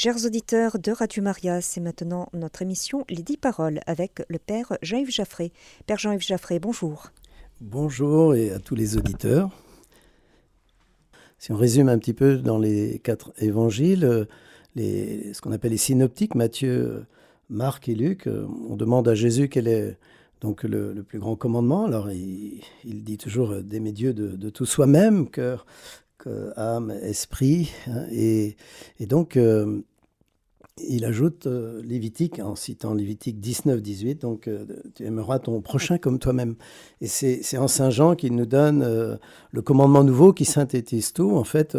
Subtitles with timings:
[0.00, 4.78] Chers auditeurs de Radio Maria, c'est maintenant notre émission Les Dix Paroles avec le Père
[4.80, 5.50] Jean-Yves Jaffré.
[5.88, 7.08] Père Jean-Yves Jaffré, bonjour.
[7.60, 9.50] Bonjour et à tous les auditeurs.
[11.40, 14.28] Si on résume un petit peu dans les quatre évangiles,
[14.76, 17.04] les, ce qu'on appelle les synoptiques, Matthieu,
[17.48, 18.28] Marc et Luc,
[18.70, 19.98] on demande à Jésus quel est
[20.40, 21.86] donc le, plus grand commandement.
[21.86, 25.66] Alors il, dit toujours d'aimer Dieu de, tout soi-même, cœur,
[26.56, 27.72] âme, esprit.
[27.88, 28.56] Hein, et,
[29.00, 29.82] donc, euh,
[30.88, 34.64] il ajoute euh, Lévitique, en citant Lévitique 19-18, donc euh,
[34.94, 36.56] tu aimeras ton prochain comme toi-même.
[37.00, 39.18] Et c'est en Saint Jean qu'il nous donne
[39.52, 41.36] le commandement nouveau qui synthétise tout.
[41.36, 41.76] En fait,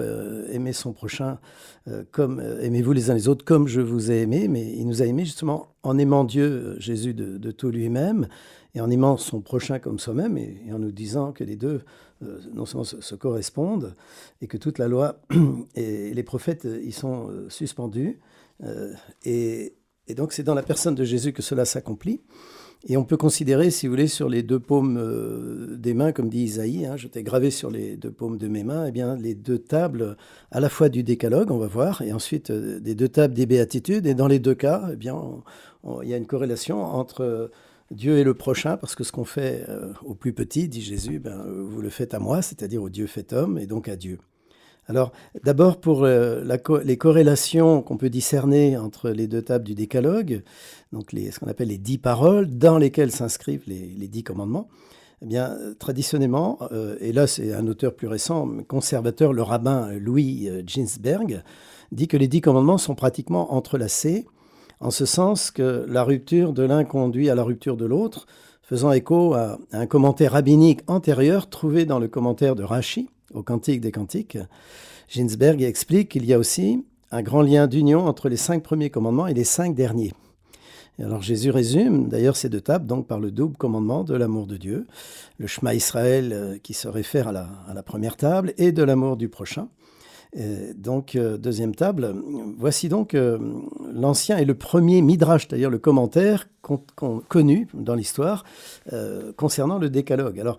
[0.52, 1.39] aimer son prochain
[2.12, 4.48] comme aimez-vous les uns les autres comme je vous ai aimé.
[4.48, 8.27] Mais il nous a aimés justement en aimant Dieu, Jésus, de, tout lui-même,
[8.75, 11.81] et en aimant son prochain comme soi-même, et, en nous disant que les deux
[12.23, 13.95] euh, non seulement se, correspondent,
[14.41, 15.22] et que toute la loi
[15.75, 18.20] et les prophètes euh, y sont euh, suspendus.
[19.23, 19.76] Et,
[20.16, 22.22] donc c'est dans la personne de Jésus que cela s'accomplit.
[22.88, 26.44] Et on peut considérer, si vous voulez, sur les deux paumes des mains, comme dit
[26.44, 29.36] Isaïe, hein, je t'ai gravé sur les deux paumes de mes mains, eh bien, les
[29.36, 30.16] deux tables
[30.50, 34.08] à la fois du décalogue, on va voir, et ensuite des deux tables des béatitudes.
[34.08, 35.22] Et dans les deux cas, eh bien,
[36.02, 37.52] il y a une corrélation entre
[37.92, 41.20] Dieu est le prochain parce que ce qu'on fait euh, au plus petit, dit Jésus,
[41.20, 43.95] ben, euh, vous le faites à moi, c'est-à-dire au Dieu fait homme et donc à
[43.95, 44.20] Dieu.
[44.90, 45.12] Alors
[45.44, 46.44] d'abord pour euh,
[46.84, 50.42] les corrélations qu'on peut discerner entre les deux tables du décalogue,
[50.92, 54.67] donc ce qu'on appelle les dix paroles dans lesquelles s'inscrivent les, dix commandements,
[55.22, 56.58] eh bien, traditionnellement,
[57.00, 61.44] et là c'est un auteur plus récent, conservateur, le rabbin Louis Ginsberg,
[61.92, 64.26] dit que les dix commandements sont pratiquement entrelacés
[64.80, 68.26] en ce sens que la rupture de l'un conduit à la rupture de l'autre,
[68.64, 73.81] faisant écho à un commentaire rabbinique antérieur trouvé dans le commentaire de Rashi au Cantique
[73.81, 74.38] des Cantiques.
[75.09, 79.27] Ginsberg explique qu'il y a aussi un grand lien d'union entre les cinq premiers commandements
[79.27, 80.13] et les cinq derniers.
[81.02, 84.58] Alors Jésus résume d'ailleurs ces deux tables donc par le double commandement de l'amour de
[84.58, 84.86] Dieu,
[85.38, 88.83] le Shema Israël euh, qui se réfère à la, à la première table et de
[88.83, 89.70] l'amour du prochain
[90.76, 92.14] donc, euh, deuxième table.
[92.58, 93.40] Voici donc euh,
[93.92, 96.48] l'ancien et le premier Midrash, c'est-à-dire le commentaire
[97.30, 98.44] connu dans l'histoire
[98.94, 100.40] euh, concernant le décalogue.
[100.40, 100.58] Alors,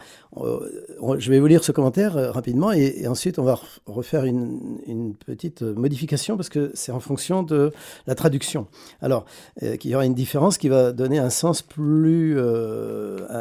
[1.19, 6.37] je vais vous lire ce commentaire rapidement et, ensuite on va refaire une, petite modification
[6.37, 7.71] parce que c'est en fonction de
[8.09, 8.67] la traduction.
[9.01, 9.25] Alors,
[9.79, 12.41] qu'il y aura une différence qui va donner un sens plus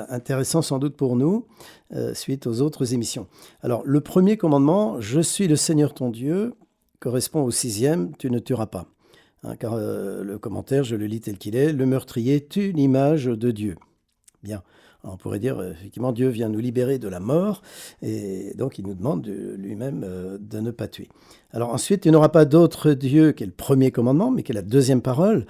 [0.09, 1.45] intéressant sans doute pour nous.
[1.95, 3.25] Euh, suite aux autres émissions.
[3.63, 6.53] Alors, le premier commandement, Je suis le Seigneur ton Dieu,
[6.99, 8.85] correspond au sixième, Tu ne tueras pas.
[9.41, 13.25] Hein, car euh, le commentaire, je le lis tel qu'il est, le meurtrier tue l'image
[13.25, 13.75] de Dieu.
[14.43, 14.61] Bien.
[15.03, 17.63] on pourrait dire, euh, effectivement, Dieu vient nous libérer de la mort,
[18.03, 20.05] et donc il nous demande lui-même
[20.39, 21.09] de ne pas tuer.
[21.53, 24.55] Alors ensuite, tu n'auras pas d'autre Dieu, qui est le premier commandement, mais qui est
[24.55, 25.47] la deuxième parole.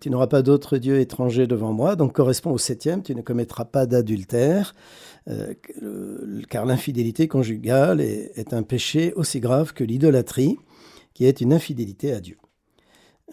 [0.00, 3.66] tu n'auras pas d'autre Dieu étranger devant moi, donc correspond au septième, tu ne commettras
[3.66, 4.74] pas d'adultère.
[5.28, 5.54] Euh,
[6.48, 10.58] car l'infidélité conjugale est, un péché aussi grave que l'idolâtrie,
[11.14, 12.38] qui est une infidélité à Dieu.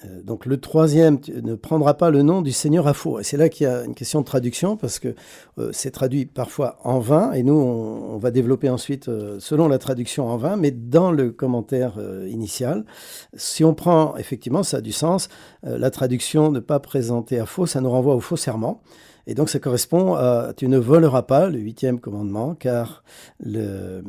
[0.05, 3.19] Euh, donc le troisième ne prendra pas le nom du Seigneur à faux.
[3.19, 5.15] Et c'est là qu'il y a une question de traduction, parce que
[5.57, 10.27] euh, c'est traduit parfois en vain, et nous, on, va développer ensuite selon la traduction
[10.27, 11.97] en vain, mais dans le commentaire
[12.27, 12.85] initial,
[13.33, 15.29] si on prend, effectivement, ça a du sens,
[15.63, 18.81] la traduction ne pas présenter à faux, ça nous renvoie au faux serment.
[19.29, 23.03] Et donc ça correspond à tu ne voleras pas, le huitième commandement, car
[23.39, 24.01] le,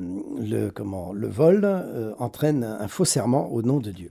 [0.74, 4.08] comment, le vol euh, entraîne un faux serment au nom de Dieu.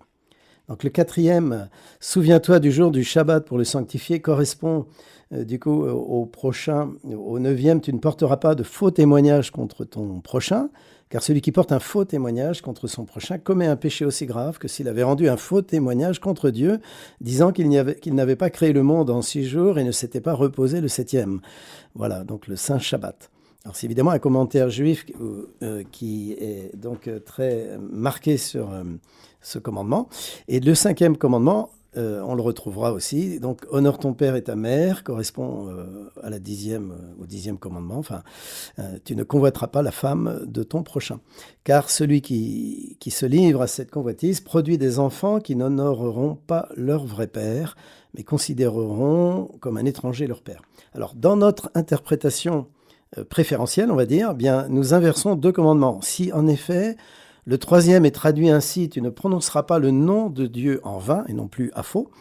[0.67, 1.67] Donc le quatrième,
[1.99, 4.85] souviens-toi du jour du Shabbat pour le sanctifier, correspond
[5.33, 6.91] euh, du coup au prochain.
[7.11, 10.69] Au neuvième, tu ne porteras pas de faux témoignages contre ton prochain,
[11.09, 14.59] car celui qui porte un faux témoignage contre son prochain commet un péché aussi grave
[14.59, 16.79] que s'il avait rendu un faux témoignage contre Dieu,
[17.19, 20.81] disant qu'il n'avait pas créé le monde en six jours et ne s'était pas reposé
[20.81, 21.41] le septième.
[21.95, 23.31] Voilà, donc le Saint Shabbat.
[23.65, 25.05] Alors c'est évidemment un commentaire juif
[25.61, 28.83] euh, qui est donc euh, très marqué sur euh,
[29.41, 30.07] ce commandement.
[30.47, 33.39] Et le cinquième commandement, euh, on le retrouvera aussi.
[33.39, 37.57] Donc, honore ton père et ta mère correspond euh, à la dixième, euh, au dixième
[37.57, 37.97] commandement.
[37.97, 38.21] Enfin,
[39.05, 41.19] tu ne convoiteras pas la femme de ton prochain.
[41.63, 46.69] Car celui qui, qui se livre à cette convoitise produit des enfants qui n'honoreront pas
[46.75, 47.75] leur vrai père,
[48.13, 50.61] mais considéreront comme un étranger leur père.
[50.93, 52.67] Alors, dans notre interprétation
[53.29, 55.99] préférentielle, on va dire, eh bien, nous inversons deux commandements.
[56.01, 56.95] Si, en effet,
[57.49, 61.23] Le troisième est traduit ainsi Tu ne prononceras pas le nom de Dieu en vain
[61.27, 62.11] et non plus à faux.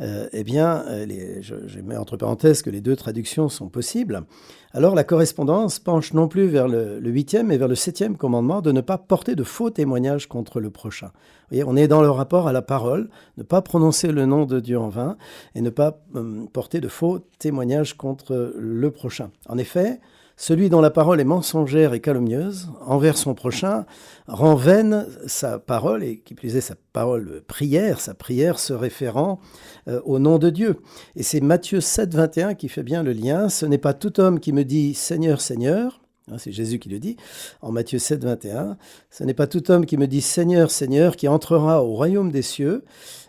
[0.00, 4.22] Euh, eh bien, les, je, mets entre parenthèses que les deux traductions sont possibles.
[4.70, 8.70] Alors la correspondance penche non plus vers le, huitième, mais vers le septième commandement de
[8.70, 11.06] ne pas porter de faux témoignages contre le prochain.
[11.06, 14.46] Vous voyez, on est dans le rapport à la parole, ne pas prononcer le nom
[14.46, 15.16] de Dieu en vain
[15.56, 19.32] et ne pas euh, porter de faux témoignages contre le prochain.
[19.48, 19.98] En effet,
[20.36, 23.86] celui dont la parole est mensongère et calomnieuse envers son prochain
[24.28, 29.40] rend vaine sa parole, et qui plus est sa parole prière, sa prière se référant
[29.88, 30.76] euh, au nom de Dieu.
[31.16, 33.48] Et c'est Matthieu 7, 21 qui fait bien le lien.
[33.48, 36.00] Ce n'est pas tout homme qui me dit Seigneur, Seigneur.
[36.30, 37.16] Hein, c'est Jésus qui le dit
[37.62, 38.76] en Matthieu 7, 21.
[39.10, 42.42] Ce n'est pas tout homme qui me dit Seigneur, Seigneur qui entrera au royaume des
[42.42, 42.84] cieux,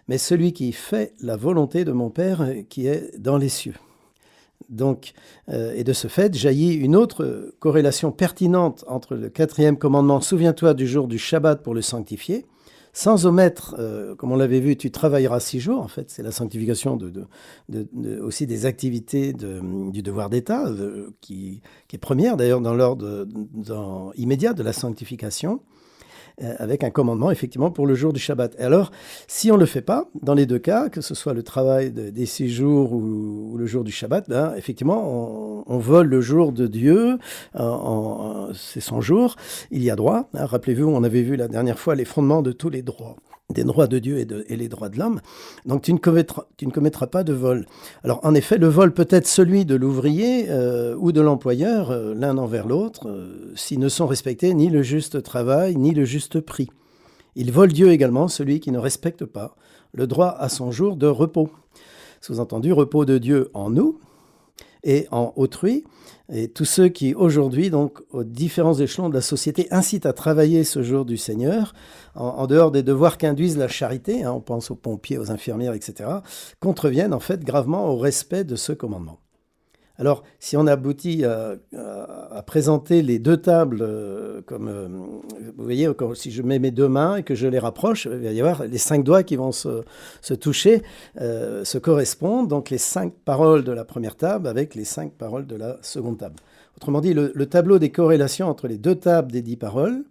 [0.10, 3.76] mais celui qui fait la volonté de mon Père qui est dans les cieux.
[4.70, 5.14] Donc,
[5.50, 10.74] euh, et de ce fait, jaillit une autre corrélation pertinente entre le quatrième commandement, souviens-toi
[10.74, 12.46] du jour du Shabbat pour le sanctifier,
[12.92, 16.32] sans omettre, euh, comme on l'avait vu, tu travailleras six jours, en fait, c'est la
[16.32, 17.28] sanctification de,
[18.20, 23.28] aussi des activités du devoir d'État, euh, qui, qui, est première d'ailleurs dans l'ordre
[24.16, 25.62] immédiat de la sanctification.
[26.44, 28.56] Euh, avec un commandement effectivement pour le jour du Shabbat.
[28.60, 28.92] Et alors,
[29.26, 31.90] si on ne le fait pas, dans les deux cas, que ce soit le travail
[31.90, 36.68] des six jours ou, le jour du Shabbat, ben, effectivement, on, vole le jour de
[36.68, 37.18] Dieu,
[38.54, 39.36] c'est son jour,
[39.72, 40.30] il y a droit.
[40.36, 40.46] Hein.
[40.46, 43.16] Rappelez-vous, on avait vu la dernière fois les fondements de tous les droits
[43.54, 45.22] des droits de Dieu et, les droits de l'homme.
[45.66, 47.66] Donc tu ne, commettras, tu ne, commettras, pas de vol.
[48.04, 52.14] Alors en effet, le vol peut être celui de l'ouvrier euh, ou de l'employeur, euh,
[52.14, 56.42] l'un envers l'autre, euh, s'ils ne sont respectés ni le juste travail, ni le juste
[56.42, 56.70] prix.
[57.36, 59.56] Il vole Dieu également, celui qui ne respecte pas
[59.94, 61.50] le droit à son jour de repos.
[62.20, 64.00] Sous-entendu, repos de Dieu en nous
[64.84, 65.84] et en autrui,
[66.30, 70.64] et tous ceux qui aujourd'hui, donc aux différents échelons de la société, incitent à travailler
[70.64, 71.74] ce jour du Seigneur,
[72.16, 76.10] en, dehors des devoirs qu'induisent la charité, hein, on pense aux pompiers, aux infirmières, etc.,
[76.60, 79.20] contreviennent en fait gravement au respect de ce commandement.
[80.00, 81.56] Alors, si on aboutit à,
[82.46, 87.18] présenter les deux tables euh, comme, euh, vous voyez, si je mets mes deux mains
[87.18, 89.84] et que je les rapproche, il va y avoir les cinq doigts qui vont se,
[90.40, 90.84] toucher,
[91.20, 95.48] euh, se correspondent, donc les cinq paroles de la première table avec les cinq paroles
[95.48, 96.36] de la seconde table.
[96.78, 100.04] Autrement dit, le, tableau des corrélations entre les deux tables des dix paroles,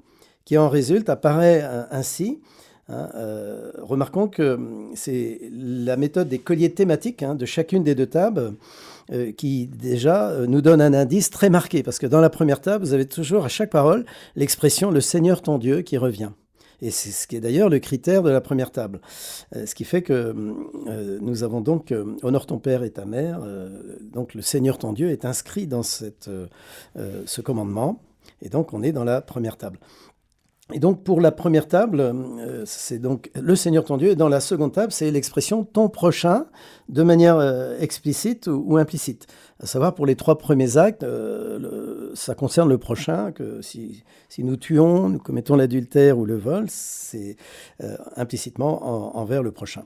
[0.44, 2.40] qui en résulte, apparaît ainsi.
[2.88, 3.08] Hein,
[3.82, 4.58] remarquons que
[4.94, 8.54] c'est la méthode des colliers thématiques hein, de chacune des deux tables
[9.12, 12.60] euh, qui déjà euh, nous donne un indice très marqué, parce que dans la première
[12.60, 14.04] table, vous avez toujours à chaque parole
[14.34, 16.30] l'expression le Seigneur ton Dieu qui revient.
[16.82, 19.00] Et c'est ce qui est d'ailleurs le critère de la première table.
[19.54, 20.34] Euh, ce qui fait que
[21.20, 21.94] nous avons donc
[22.24, 23.40] Honore ton Père et ta Mère.
[24.12, 26.28] donc le Seigneur ton Dieu est inscrit dans cette,
[26.96, 28.02] ce commandement.
[28.42, 29.78] Et donc on est dans la première table.
[30.72, 34.28] Et donc pour la première table, euh, c'est donc le Seigneur ton Dieu, et dans
[34.28, 36.46] la seconde table, c'est l'expression ton prochain
[36.88, 39.28] de manière euh, explicite ou, implicite.
[39.60, 44.42] À savoir pour les trois premiers actes, euh, ça concerne le prochain, que si, si
[44.42, 47.36] nous tuons, nous commettons l'adultère ou le vol, c'est
[48.16, 49.84] implicitement envers le prochain.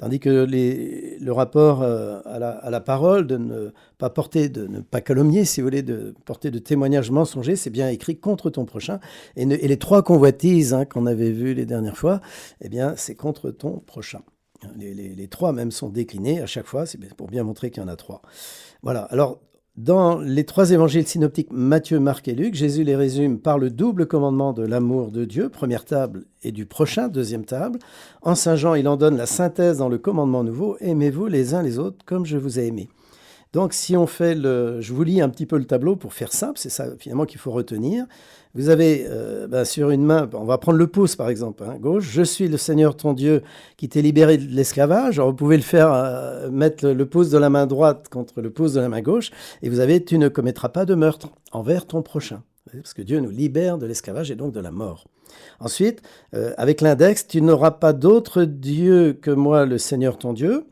[0.00, 5.02] Tandis que le rapport euh, à la, parole, de ne pas porter, de ne pas
[5.02, 8.98] calomnier, si vous voulez, de porter de témoignages mensongers, c'est bien écrit contre ton prochain.
[9.36, 12.22] Et, les trois convoitises hein, qu'on avait vues les dernières fois,
[12.62, 14.22] eh bien, c'est contre ton prochain.
[14.74, 17.88] Les, trois même sont déclinés à chaque fois, c'est pour bien montrer qu'il y en
[17.88, 18.22] a trois.
[18.82, 19.02] Voilà.
[19.10, 19.42] Alors,
[19.82, 24.06] dans les trois évangiles synoptiques Matthieu, Marc et Luc, Jésus les résume par le double
[24.06, 27.78] commandement de l'amour de Dieu, première table, et du prochain, deuxième table.
[28.20, 31.62] En Saint Jean, il en donne la synthèse dans le commandement nouveau, Aimez-vous les uns
[31.62, 32.90] les autres comme je vous ai aimé.
[33.54, 34.82] Donc si on fait le...
[34.82, 37.40] Je vous lis un petit peu le tableau pour faire simple, c'est ça finalement qu'il
[37.40, 38.04] faut retenir.
[38.54, 41.76] Vous avez euh, ben, sur une main, on va prendre le pouce par exemple, hein,
[41.78, 43.42] gauche, je suis le Seigneur ton Dieu
[43.76, 45.20] qui t'est libéré de l'esclavage.
[45.20, 48.72] Vous pouvez le faire, euh, mettre le pouce de la main droite contre le pouce
[48.72, 49.30] de la main gauche,
[49.62, 52.42] et vous avez, tu ne commettras pas de meurtre envers ton prochain.
[52.72, 55.06] Parce que Dieu nous libère de l'esclavage et donc de la mort.
[55.60, 56.02] Ensuite,
[56.34, 60.64] euh, avec l'index, tu n'auras pas d'autre Dieu que moi, le Seigneur ton Dieu.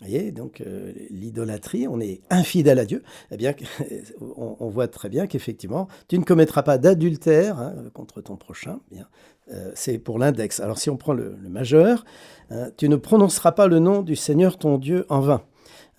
[0.00, 3.02] Vous voyez, donc euh, l'idolâtrie, on est infidèle à Dieu.
[3.32, 3.52] Eh bien,
[4.20, 8.78] on, voit très bien qu'effectivement, tu ne commettras pas d'adultère hein, contre ton prochain.
[8.92, 9.08] Bien,
[9.52, 10.60] euh, c'est pour l'index.
[10.60, 12.04] Alors, si on prend le, majeur,
[12.50, 15.42] hein, tu ne prononceras pas le nom du Seigneur ton Dieu en vain.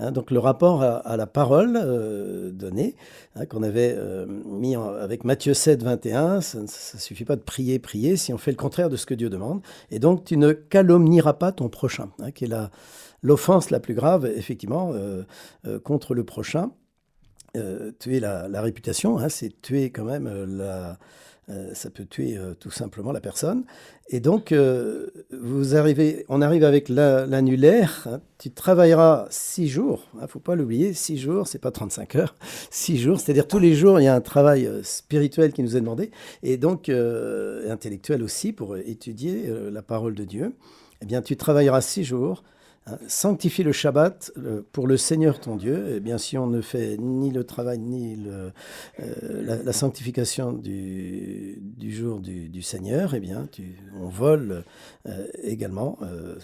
[0.01, 2.96] Hein, donc le rapport à, la parole euh, donnée,
[3.50, 3.98] qu'on avait
[4.46, 8.51] mis avec Matthieu 7, 21, ça ne suffit pas de prier, prier, si on fait
[8.51, 9.60] le contraire de ce que Dieu demande.
[9.91, 12.72] Et donc tu ne calomnieras pas ton prochain, qui est la,
[13.22, 15.24] l'offense la plus grave, effectivement, euh,
[15.66, 16.72] euh, contre le prochain.
[17.58, 21.00] Euh, tuer la, réputation, hein, c'est tuer quand même la,
[21.74, 23.64] ça peut tuer tout simplement la personne.
[24.08, 28.08] Et donc, vous arrivez, on arrive avec l'annulaire.
[28.08, 28.22] Hein.
[28.38, 30.08] tu travailleras six jours.
[30.14, 32.36] Il hein, ne faut pas l'oublier, six jours, c'est pas 35 heures.
[32.70, 35.82] Six jours, c'est-à-dire tous les jours, il y a un travail spirituel qui nous est
[35.82, 36.12] demandé
[36.44, 40.54] et donc intellectuel aussi pour étudier la parole de Dieu.
[41.02, 42.44] Eh bien, tu travailleras six jours
[43.08, 44.31] sanctifie le Shabbat
[44.72, 45.96] pour le Seigneur ton Dieu.
[45.96, 48.51] Eh bien, si on ne fait ni le travail ni euh,
[49.63, 53.48] la, sanctification du, jour du, Seigneur, eh bien,
[54.00, 54.63] on vole
[55.08, 55.98] euh, également.
[56.01, 56.36] Euh,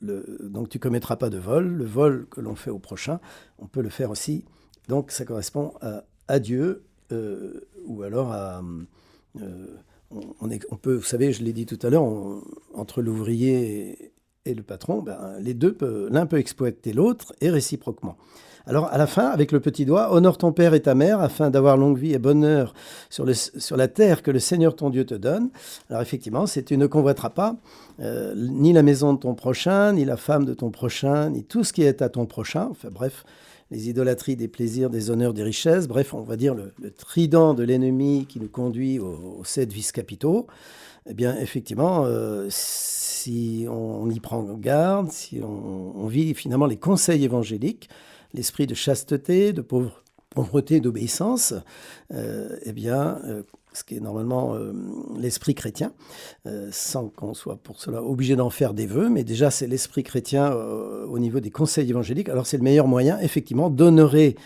[0.00, 1.66] le, donc, tu commettras pas de vol.
[1.66, 3.20] Le vol que l'on fait au prochain,
[3.58, 4.44] on peut le faire aussi.
[4.88, 5.74] Donc, ça correspond
[6.28, 6.84] à, Dieu
[7.86, 8.62] ou alors.
[10.10, 12.04] On, on, peut, vous savez, je l'ai dit tout à l'heure,
[12.72, 14.13] entre l'ouvrier
[14.46, 15.76] et le patron, ben, les deux,
[16.10, 18.16] l'un peut exploiter l'autre et réciproquement.
[18.66, 21.50] Alors à la fin, avec le petit doigt, honore ton père et ta mère afin
[21.50, 22.72] d'avoir longue vie et bonheur
[23.10, 25.50] sur, le, sur la terre que le Seigneur ton Dieu te donne.
[25.90, 27.56] Alors effectivement, c'est tu ne convoiteras pas
[28.00, 31.62] euh, ni la maison de ton prochain, ni la femme de ton prochain, ni tout
[31.62, 32.68] ce qui est à ton prochain.
[32.70, 33.24] Enfin bref,
[33.70, 35.86] les idolâtries des plaisirs, des honneurs, des richesses.
[35.86, 40.46] Bref, on va dire le, trident de l'ennemi qui nous conduit aux, sept vices capitaux.
[41.06, 47.24] Eh bien, effectivement, euh, si on y prend garde, si on, vit finalement les conseils
[47.24, 47.90] évangéliques,
[48.32, 51.52] l'esprit de chasteté, de pauvreté, d'obéissance,
[52.12, 53.42] euh, eh bien, euh,
[53.74, 54.56] ce qui est normalement
[55.18, 55.92] l'esprit chrétien,
[56.70, 60.52] sans qu'on soit pour cela obligé d'en faire des vœux, mais déjà c'est l'esprit chrétien
[60.52, 62.28] au niveau des conseils évangéliques.
[62.28, 64.36] Alors c'est le meilleur moyen, effectivement, d'honorer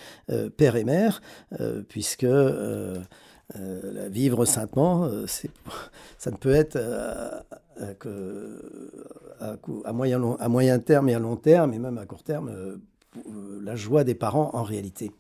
[0.57, 1.21] père et mère,
[1.91, 2.25] puisque
[3.55, 5.09] vivre saintement,
[6.19, 6.79] ça ne peut être
[7.81, 8.61] euh, que,
[9.85, 12.77] à, moyen, à moyen terme et à long terme, et même à court terme, euh,
[13.17, 15.13] euh, la joie des parents en réalité.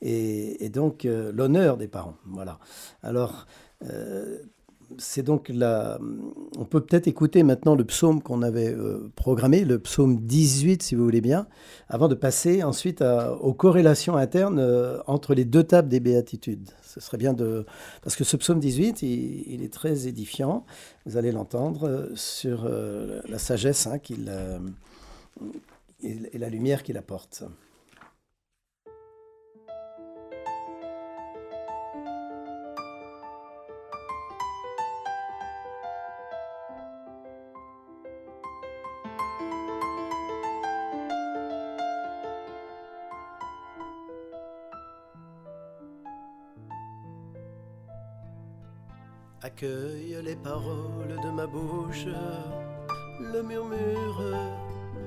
[0.00, 2.14] Et, donc l'honneur des parents.
[2.26, 2.58] Voilà.
[3.02, 3.46] Alors,
[4.98, 5.98] c'est donc la.
[6.58, 8.76] On peut peut-être écouter maintenant le psaume qu'on avait
[9.16, 11.46] programmé, le psaume 18, si vous voulez bien,
[11.88, 13.02] avant de passer ensuite
[13.40, 14.62] aux corrélations internes
[15.06, 17.66] entre les deux tables des béatitudes ce serait bien de...
[18.02, 20.64] Parce que ce psaume 18, il, est très édifiant,
[21.06, 23.98] vous allez l'entendre, euh, sur euh, la sagesse hein,
[24.28, 24.58] euh,
[26.02, 27.42] et la lumière qu'il apporte.
[49.46, 52.06] Accueille les paroles de ma bouche,
[53.20, 54.22] le murmure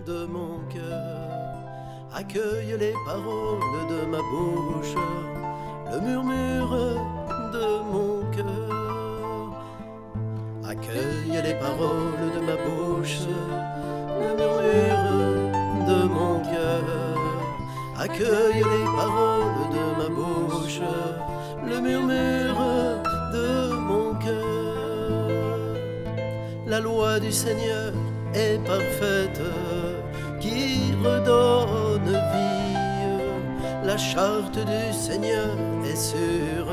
[0.06, 1.58] de mon cœur.
[2.14, 4.94] Accueille les paroles de ma bouche,
[5.92, 6.78] le murmure
[7.52, 9.58] de mon cœur.
[10.70, 13.26] Accueille les paroles de ma bouche,
[14.20, 15.08] le murmure
[15.88, 16.86] de mon cœur.
[18.00, 20.82] Accueille les paroles de ma bouche,
[21.66, 23.02] le murmure
[23.34, 23.67] de
[26.78, 27.92] La loi du Seigneur
[28.36, 29.42] est parfaite,
[30.40, 33.18] qui redonne vie.
[33.84, 35.58] La charte du Seigneur
[35.92, 36.72] est sûre,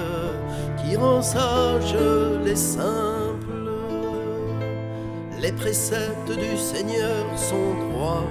[0.76, 1.96] qui rend sage
[2.44, 3.70] les simples.
[5.40, 8.28] Les préceptes du Seigneur sont droits,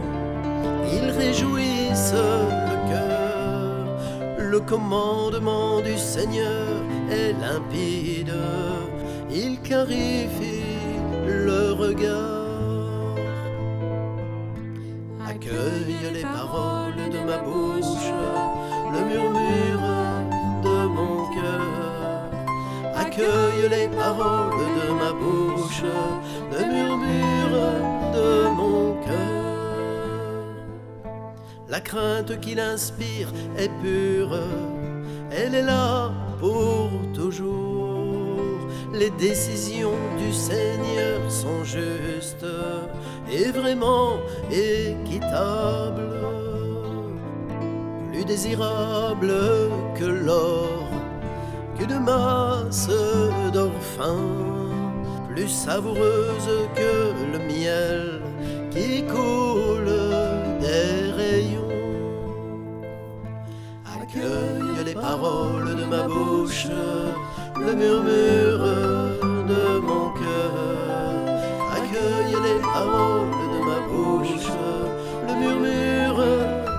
[0.94, 2.14] ils réjouissent
[2.70, 4.38] le cœur.
[4.38, 6.68] Le commandement du Seigneur
[7.10, 8.36] est limpide,
[9.32, 10.53] il clarifie
[11.74, 13.18] regard.
[15.28, 18.12] Accueille les paroles de ma bouche,
[18.94, 19.88] le murmure
[20.64, 22.26] de mon cœur.
[22.96, 25.84] Accueille les paroles de ma bouche,
[26.52, 27.58] le murmure
[28.14, 29.44] de mon cœur.
[31.70, 34.38] La crainte qu'il inspire est pure,
[35.32, 36.03] elle est là
[39.04, 42.46] Les décisions du Seigneur sont justes
[43.30, 44.14] et vraiment
[44.50, 46.22] équitables.
[48.10, 49.36] Plus désirables
[50.00, 50.88] que l'or,
[51.78, 52.88] qu'une masse
[53.52, 54.24] d'or fin,
[55.28, 56.94] plus savoureuse que
[57.34, 58.22] le miel
[58.72, 59.98] qui coule
[60.62, 61.68] des rayons.
[64.02, 66.68] Accueille les paroles ma bouche,
[67.66, 68.66] le murmure
[69.52, 70.54] de mon cœur.
[71.78, 74.52] Accueille les paroles de ma bouche,
[75.28, 76.24] le murmure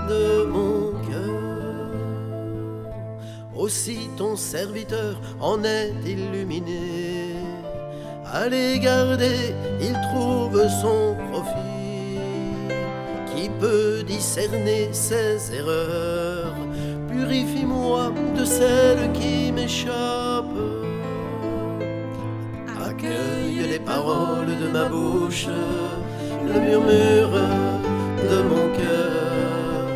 [0.08, 1.88] de mon cœur.
[3.56, 7.34] Aussi ton serviteur en est illuminé.
[8.50, 12.18] Les garder, il trouve son profit.
[13.34, 16.54] Qui peut discerner ses erreurs?
[17.08, 20.33] Purifie-moi de celles qui m'échappent.
[24.04, 25.46] De ma bouche,
[26.46, 27.38] le murmure
[28.30, 29.87] de mon cœur.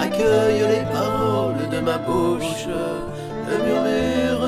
[0.00, 2.68] Accueille les paroles de ma bouche,
[3.48, 4.46] le murmure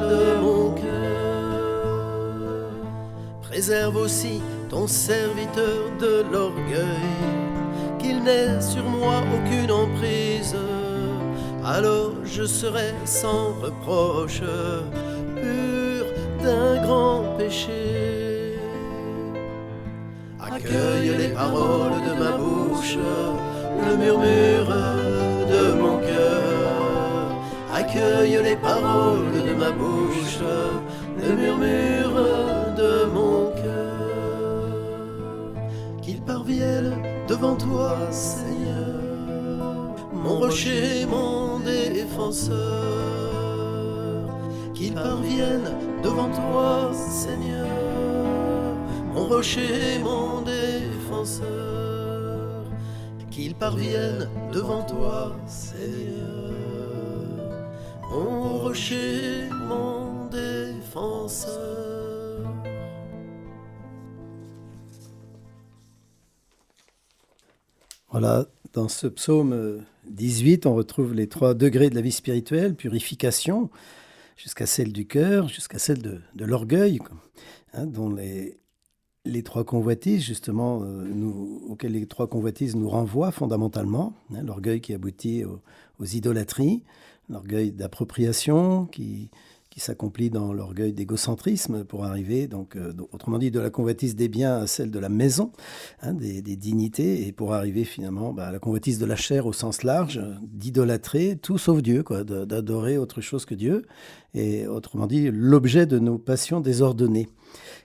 [0.00, 1.52] de mon cœur.
[3.42, 4.40] Préserve aussi
[4.70, 7.18] ton serviteur de l'orgueil,
[7.98, 10.54] qu'il n'ait sur moi aucune emprise.
[11.64, 14.42] Alors je serai sans reproche,
[15.34, 16.04] pur
[16.44, 18.01] d'un grand péché.
[20.64, 22.96] Accueille les paroles de ma bouche,
[23.84, 24.72] le murmure
[25.50, 27.34] de mon cœur.
[27.74, 30.38] Accueille les paroles de ma bouche,
[31.18, 32.22] le murmure
[32.76, 34.02] de mon cœur.
[36.00, 39.00] Qu'ils parviennent devant toi, Seigneur,
[40.12, 42.56] mon rocher, mon défenseur.
[44.74, 45.72] Qu'ils parviennent
[46.04, 47.66] devant toi, Seigneur,
[49.12, 51.50] mon rocher, mon défenseur.
[53.30, 56.52] Qu'ils parviennent devant toi, Seigneur,
[58.10, 61.52] mon rocher, mon défenseur.
[68.10, 73.70] Voilà, dans ce psaume 18, on retrouve les trois degrés de la vie spirituelle, purification,
[74.36, 76.98] jusqu'à celle du cœur, jusqu'à celle de, de l'orgueil,
[77.72, 78.61] hein, dont les,
[79.24, 81.04] les trois convoitises, justement, euh,
[81.68, 84.14] auxquelles les trois convoitises nous renvoient fondamentalement.
[84.34, 85.60] hein, l'orgueil qui aboutit aux,
[86.00, 86.82] aux idolâtries,
[87.28, 89.30] l'orgueil d'appropriation qui,
[89.72, 94.28] qui s'accomplit dans l'orgueil d'égocentrisme pour arriver, donc, euh, autrement dit, de la convoitise des
[94.28, 95.50] biens à celle de la maison,
[96.02, 99.46] hein, des, des, dignités, et pour arriver finalement bah, à la convoitise de la chair
[99.46, 103.86] au sens large, d'idolâtrer tout sauf Dieu, quoi, d'adorer autre chose que Dieu,
[104.34, 107.28] et autrement dit, l'objet de nos passions désordonnées,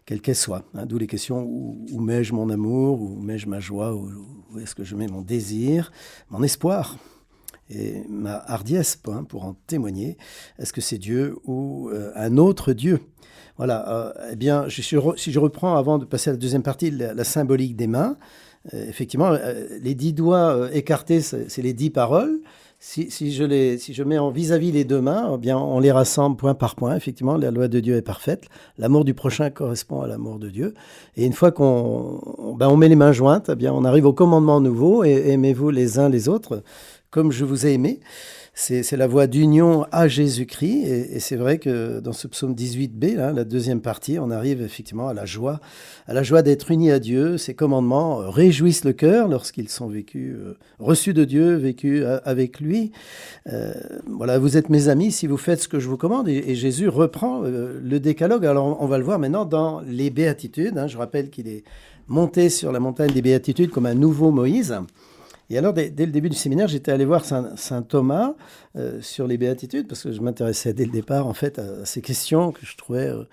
[0.08, 0.64] quelles qu'elles soient.
[0.74, 4.10] Hein, D'où les questions où, où mets-je mon amour, où mets-je ma joie, où,
[4.60, 5.92] est-ce que je mets mon désir,
[6.32, 6.98] mon espoir
[7.70, 10.18] et ma hardiesse hein, pour en témoigner.
[10.58, 13.02] Est-ce que c'est Dieu ou euh, un autre Dieu?
[13.58, 13.90] Voilà.
[13.90, 17.24] Euh, eh bien, si je reprends avant de passer à la deuxième partie, la, la
[17.26, 18.18] symbolique des mains.
[18.74, 19.32] Euh, effectivement,
[19.82, 22.40] les dix doigts écartés, c'est les dix paroles.
[22.80, 25.58] Si, si, je les, si je mets en vis-à-vis -vis les deux mains, eh bien,
[25.58, 26.96] on les rassemble point par point.
[26.96, 28.46] Effectivement, la loi de Dieu est parfaite.
[28.78, 30.76] L'amour du prochain correspond à l'amour de Dieu.
[31.16, 34.14] Et une fois qu'on ben, on met les mains jointes, eh bien, on arrive au
[34.14, 36.64] commandement nouveau et aimez-vous les uns les autres
[37.10, 38.00] comme je vous ai aimé.
[38.60, 40.88] C'est la voie d'union à Jésus-Christ.
[40.88, 45.08] Et, c'est vrai que dans ce psaume 18b, là, la deuxième partie, on arrive effectivement
[45.08, 45.60] à la joie,
[46.08, 47.38] à la joie d'être unis à Dieu.
[47.38, 52.92] Ces commandements réjouissent le cœur lorsqu'ils sont vécus, euh, reçus de Dieu, vécus avec lui.
[53.46, 53.76] Euh,
[54.08, 56.28] voilà, vous êtes mes amis si vous faites ce que je vous commande.
[56.28, 58.44] Et, Jésus reprend euh, le décalogue.
[58.44, 60.80] Alors on va le voir maintenant dans les béatitudes.
[60.80, 60.88] Hein.
[60.88, 61.64] Je rappelle qu'il est
[62.08, 64.76] monté sur la montagne des béatitudes comme un nouveau Moïse.
[65.50, 68.36] Et alors, dès, le début du séminaire, j'étais allé voir Saint, Thomas
[68.76, 72.02] euh, sur les béatitudes, parce que je m'intéressais dès le départ, en fait, à, ces
[72.02, 73.24] questions que je trouvais, euh,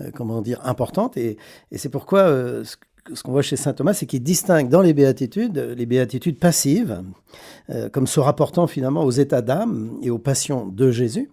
[0.00, 1.16] euh, comment dire, importantes.
[1.16, 1.36] Et,
[1.70, 2.76] et c'est pourquoi euh, ce,
[3.14, 7.02] ce qu'on voit chez Saint Thomas, c'est qu'il distingue dans les béatitudes les béatitudes passives,
[7.70, 11.30] euh, comme se rapportant finalement aux états d'âme et aux passions de Jésus,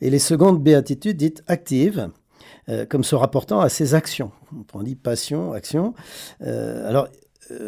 [0.00, 2.08] et les secondes béatitudes dites actives,
[2.68, 4.32] euh, comme se rapportant à ses actions.
[4.72, 5.94] On dit passion, action.
[6.42, 7.08] Euh, alors,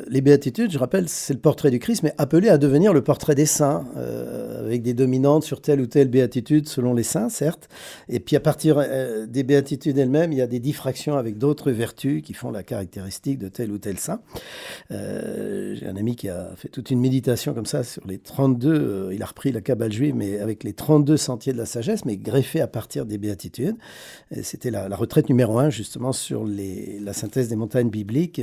[0.08, 3.34] les béatitudes, je rappelle, c'est le portrait du Christ, mais appelé à devenir le portrait
[3.34, 7.68] des saints, euh, avec des dominantes sur telle ou telle béatitude selon les saints, certes.
[8.08, 11.70] Et puis à partir euh, des béatitudes elles-mêmes, il y a des diffractions avec d'autres
[11.72, 14.20] vertus qui font la caractéristique de tel ou tel saint.
[14.90, 19.10] Euh, J'ai un ami qui a fait toute une méditation comme ça sur les 32,
[19.12, 22.16] il a repris la Kabbale juive, mais avec les 32 sentiers de la sagesse, mais
[22.16, 23.76] greffé à partir des béatitudes.
[24.42, 28.40] C'était la, la, retraite numéro un, justement, sur les, la synthèse des montagnes bibliques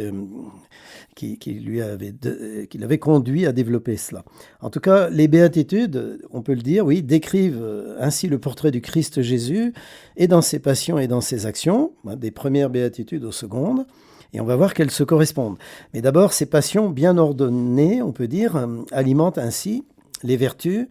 [1.16, 4.24] qui, qui, lui avait, de, qui l'avait conduit à développer cela.
[4.62, 7.64] En tout cas, les béatitudes, on peut le dire, oui, décrivent
[8.00, 9.74] ainsi le portrait du Christ Jésus,
[10.18, 13.86] et dans ses passions et dans ses actions, des premières béatitudes aux secondes,
[14.34, 15.58] et on va voir qu'elles se correspondent.
[15.94, 19.84] Mais d'abord, ces passions bien ordonnées, on peut dire, alimentent ainsi
[20.24, 20.88] les vertus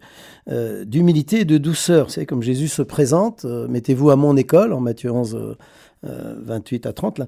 [0.49, 2.11] euh, d'humilité et de douceur.
[2.11, 5.55] C'est comme Jésus se présente, euh, mettez-vous à mon école, en Matthieu 11, euh,
[6.03, 7.27] 28 à 30, là,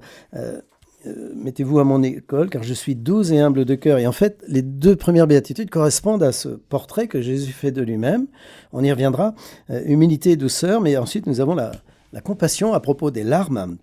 [1.06, 3.98] euh, mettez-vous à mon école, car je suis doux et humble de cœur.
[3.98, 7.82] Et en fait, les deux premières béatitudes correspondent à ce portrait que Jésus fait de
[7.82, 8.26] lui-même.
[8.72, 9.34] On y reviendra.
[9.70, 11.72] Euh, humilité et douceur, mais ensuite nous avons la,
[12.12, 13.76] la, compassion à propos des larmes.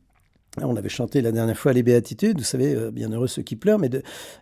[0.62, 3.80] On avait chanté la dernière fois les béatitudes, vous savez, euh, bienheureux ceux qui pleurent,
[3.80, 3.90] mais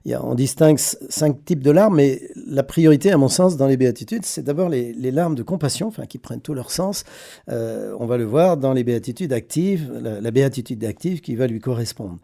[0.06, 4.26] on distingue cinq types de larmes, mais la priorité, à mon sens, dans les béatitudes,
[4.26, 7.06] c'est d'abord les, larmes de compassion, enfin, qui prennent tout leur sens.
[7.50, 11.62] Euh, on va le voir dans les béatitudes actives, la, béatitude active qui va lui
[11.62, 12.18] correspondre.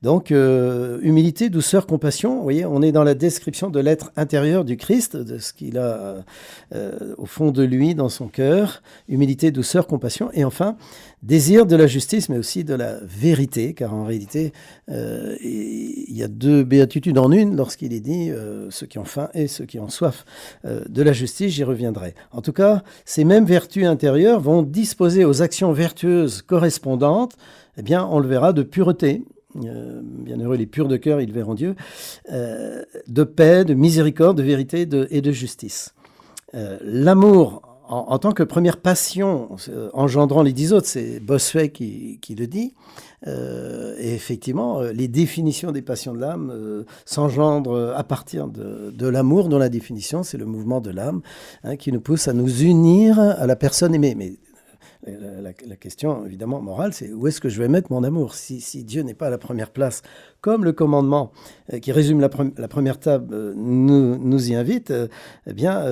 [0.00, 4.64] Donc, euh, humilité, douceur, compassion, vous voyez, on est dans la description de l'être intérieur
[4.64, 6.24] du Christ, de ce qu'il a
[7.18, 8.82] au fond de lui, dans son cœur.
[9.08, 10.76] Humilité, douceur, compassion, et enfin,
[11.26, 14.52] désir de la justice, mais aussi de la vérité, car en réalité,
[14.90, 19.04] euh, il y a deux béatitudes en une lorsqu'il est dit euh, ceux qui ont
[19.04, 20.24] faim et ceux qui ont soif
[20.64, 22.14] euh, de la justice, j'y reviendrai.
[22.30, 27.36] En tout cas, ces mêmes vertus intérieures vont disposer aux actions vertueuses correspondantes,
[27.76, 31.74] eh bien, on le verra, de pureté, bienheureux les purs de cœur, ils verront Dieu,
[32.30, 35.94] de paix, de miséricorde, de vérité et de justice.
[36.52, 42.46] L'amour en, tant que première passion euh, engendrant les dix autres, c'est Bossuet qui, le
[42.46, 42.74] dit.
[43.26, 49.48] Euh, et effectivement, euh, les définitions des passions de l'âme s'engendrent à partir de, l'amour,
[49.48, 51.20] dont la définition, c'est le mouvement de l'âme,
[51.64, 54.36] hein, qui nous pousse à nous unir à la personne aimée.
[55.06, 59.02] La, question, évidemment, morale, c'est où est-ce que je vais mettre mon amour si, Dieu
[59.02, 60.02] n'est pas à la première place
[60.40, 61.32] comme le commandement
[61.72, 65.08] euh, qui résume la, première table euh, nous, y invite, euh,
[65.46, 65.82] eh bien,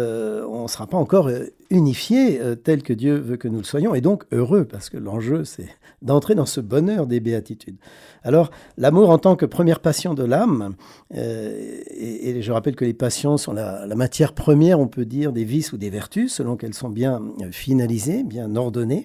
[0.49, 1.31] on ne sera pas encore
[1.71, 5.45] unifié tel que Dieu veut que nous le soyons, et donc heureux, parce que l'enjeu,
[5.45, 5.69] c'est
[6.03, 7.77] d'entrer dans ce bonheur des béatitudes.
[8.23, 10.75] Alors, l'amour en tant que première passion de l'âme,
[11.15, 15.73] et, je rappelle que les passions sont la, matière première, on peut dire, des vices
[15.73, 19.04] ou des vertus, selon qu'elles sont bien finalisées, bien ordonnées,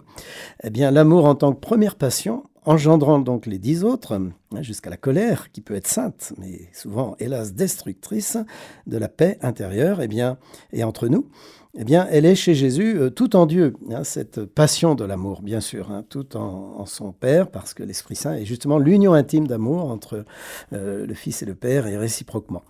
[0.63, 4.19] eh bien, l'amour en tant que première passion engendrant donc les dix autres,
[4.61, 8.37] jusqu'à la colère, qui peut être sainte, mais souvent, hélas, destructrice
[8.85, 10.37] de la paix intérieure, eh bien,
[10.71, 11.29] et entre nous,
[11.77, 15.41] eh bien, elle est chez Jésus euh, tout en Dieu, hein, cette passion de l'amour,
[15.41, 19.47] bien sûr, hein, tout en, son Père, parce que l'Esprit Saint est justement l'union intime
[19.47, 20.25] d'amour entre
[20.73, 22.63] euh, le Fils et le Père, et réciproquement.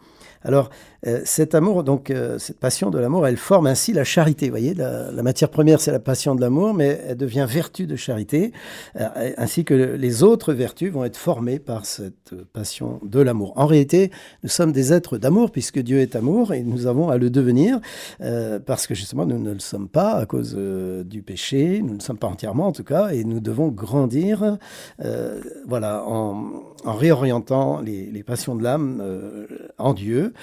[1.07, 4.47] Euh, cet amour, donc euh, cette passion de l'amour, elle forme ainsi la charité.
[4.47, 7.95] Vous voyez, la, matière première, c'est la passion de l'amour, mais elle devient vertu de
[7.95, 8.51] charité,
[8.99, 13.53] euh, ainsi que les autres vertus vont être formées par cette passion de l'amour.
[13.55, 14.11] En réalité,
[14.43, 17.79] nous sommes des êtres d'amour, puisque Dieu est amour, et nous avons à le devenir,
[18.65, 22.17] parce que justement, nous ne le sommes pas à cause du péché, nous ne sommes
[22.17, 24.57] pas entièrement en tout cas, et nous devons grandir,
[25.67, 29.03] voilà, en, réorientant les passions de l'âme
[29.77, 30.33] en Dieu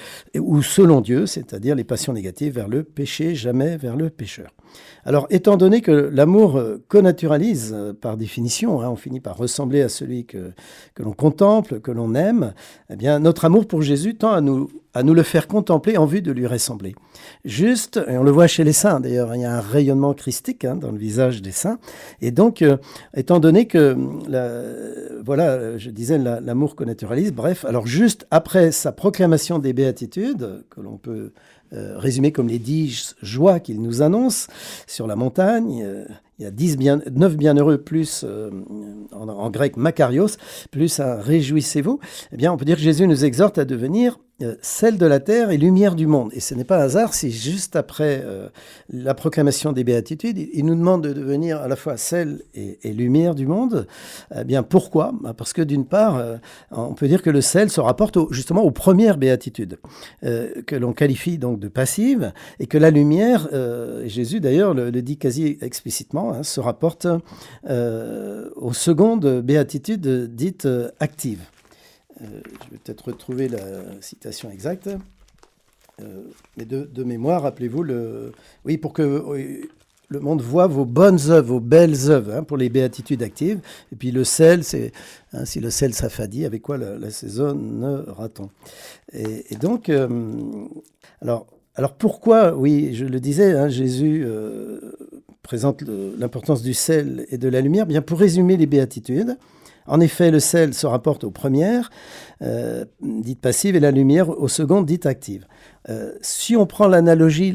[0.47, 4.51] ou selon Dieu, c'est-à-dire les passions négatives vers le péché, jamais vers le pécheur.
[5.05, 9.81] Alors, étant donné que l'amour euh, connaturalise euh, par définition, hein, on finit par ressembler
[9.83, 10.53] à celui que,
[10.95, 12.55] que l'on contemple, que l'on aime,
[12.91, 16.07] eh bien, notre amour pour Jésus tend à nous, à nous le faire contempler en
[16.07, 16.97] vue de lui ressembler.
[17.45, 20.65] Juste, et on le voit chez les saints d'ailleurs, il y a un rayonnement christique
[20.65, 21.79] hein, dans le visage des saints.
[22.21, 22.79] Et donc, euh,
[23.15, 23.97] étant donné que,
[25.25, 30.97] voilà, je disais l'amour connaturalise, bref, alors juste après sa proclamation des béatitudes, que l'on
[30.97, 31.33] peut
[31.97, 34.47] résumé comme les dix joies qu'il nous annonce
[34.87, 35.83] sur la montagne.
[35.85, 36.05] Euh,
[36.39, 38.51] il y a dix bien, neuf bienheureux plus, euh,
[39.13, 40.37] en, grec, makarios,
[40.71, 41.99] plus un réjouissez-vous.
[42.33, 44.19] Eh bien, on peut dire que Jésus nous exhorte à devenir
[44.61, 46.31] celle euh, de la terre et lumière du monde.
[46.35, 48.49] Et ce n'est pas un hasard si juste après euh,
[48.93, 53.35] la proclamation des béatitudes, il nous demande de devenir à la fois sel et, lumière
[53.35, 53.87] du monde.
[54.35, 55.13] Eh bien, pourquoi?
[55.21, 56.37] Bah, Parce que d'une part, euh,
[56.71, 59.79] on peut dire que le sel se rapporte justement aux premières béatitudes,
[60.23, 63.49] que l'on qualifie donc de passives, et que la lumière,
[64.07, 67.07] Jésus d'ailleurs le, dit quasi explicitement, hein, se rapporte
[67.69, 70.69] aux secondes béatitudes dites
[71.01, 71.43] actives.
[72.23, 73.61] Euh, je vais peut-être retrouver la
[74.01, 74.89] citation exacte.
[76.03, 76.23] Euh,
[76.57, 78.33] mais de, mémoire, rappelez-vous, le...
[78.65, 79.63] oui, pour que
[80.09, 83.61] le monde voit vos bonnes œuvres, vos belles œuvres, hein, pour les béatitudes actives.
[83.93, 84.93] Et puis le sel, c'est
[85.33, 88.51] hein, si le sel s'affadit, avec quoi la, saisonnera-t-on?
[89.13, 90.09] Et, et, donc, euh,
[91.23, 94.27] alors, alors pourquoi, oui, je le disais, hein, Jésus
[95.43, 95.83] présente
[96.19, 99.37] l'importance du sel et de la lumière, bien pour résumer les béatitudes.
[99.87, 101.91] En effet, le sel se rapporte aux premières,
[102.43, 105.47] euh, dites passives, et la lumière aux secondes, dites actives.
[105.89, 107.55] Euh, si on prend l'analogie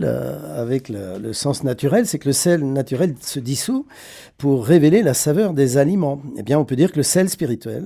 [0.56, 3.86] avec le, sens naturel, c'est que le sel naturel se dissout
[4.38, 6.22] pour révéler la saveur des aliments.
[6.38, 7.86] Eh bien, on peut dire que le sel spirituel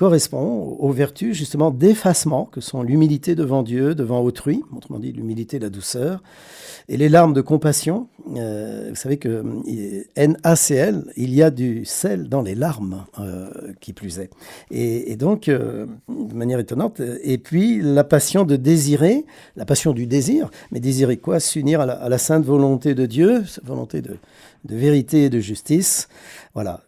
[0.00, 5.58] correspond aux vertus justement d'effacement que sont l'humilité devant Dieu, devant autrui, autrement dit l'humilité,
[5.58, 6.22] la douceur,
[6.88, 8.08] et les larmes de compassion.
[8.34, 13.50] Euh, vous savez que euh, NaCl, il y a du sel dans les larmes, euh,
[13.82, 14.30] qui plus est.
[14.70, 15.86] Et, donc, de
[16.34, 21.40] manière étonnante, et puis la passion de désirer, la passion du désir, mais désirer quoi?
[21.40, 24.16] S'unir à, la sainte volonté de Dieu, volonté de,
[24.64, 26.08] de vérité et de justice.
[26.54, 26.80] Voilà,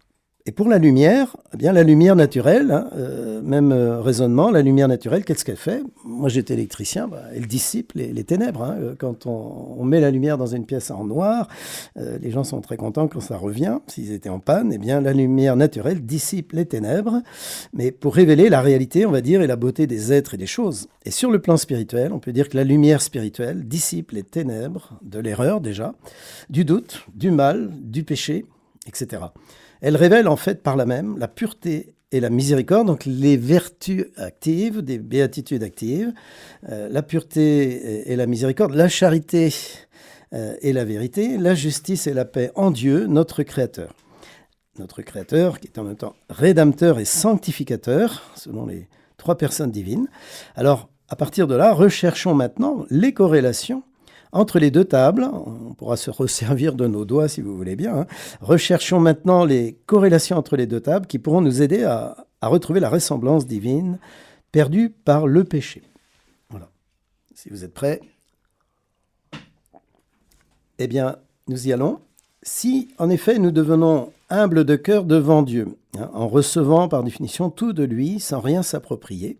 [0.45, 4.61] Et pour la lumière, eh bien la lumière naturelle, hein, euh, même euh, raisonnement, la
[4.61, 5.85] lumière naturelle, qu'est-ce qu'elle fait?
[6.05, 8.65] Moi j'étais électricien, bah, elle dissipe les, ténèbres.
[8.65, 8.77] Hein.
[8.81, 11.49] Euh, quand on, met la lumière dans une pièce en noir,
[11.97, 13.79] les gens sont très contents quand ça revient.
[13.89, 17.21] S'ils étaient en panne, eh bien la lumière naturelle dissipe les ténèbres,
[17.75, 20.47] mais pour révéler la réalité, on va dire, et la beauté des êtres et des
[20.47, 20.89] choses.
[21.05, 24.99] Et sur le plan spirituel, on peut dire que la lumière spirituelle dissipe les ténèbres
[25.03, 25.95] de l'erreur déjà,
[26.49, 28.47] du doute, du mal, du péché,
[28.87, 29.23] etc.
[29.83, 34.07] Elle révèle en fait par la même la pureté et la miséricorde, donc les vertus
[34.17, 36.13] actives, des béatitudes actives,
[36.69, 39.53] euh, la pureté et la miséricorde, la charité
[40.33, 43.95] euh, et la vérité, la justice et la paix en Dieu, notre Créateur.
[44.79, 50.07] Notre Créateur qui est en même temps rédempteur et sanctificateur, selon les trois personnes divines.
[50.55, 53.83] Alors, à partir de là, recherchons maintenant les corrélations
[54.33, 58.01] entre les deux tables, on pourra se resservir de nos doigts si vous voulez bien,
[58.01, 58.07] hein.
[58.41, 62.89] recherchons maintenant les corrélations entre les deux tables qui pourront nous aider à, retrouver la
[62.89, 63.99] ressemblance divine
[64.51, 65.83] perdue par le péché.
[66.51, 66.71] Voilà.
[67.35, 68.01] Si vous êtes prêts,
[70.79, 71.17] eh bien,
[71.47, 72.01] nous y allons.
[72.43, 77.51] Si, en effet, nous devenons humbles de cœur devant Dieu, hein, en recevant par définition
[77.51, 79.39] tout de lui sans rien s'approprier,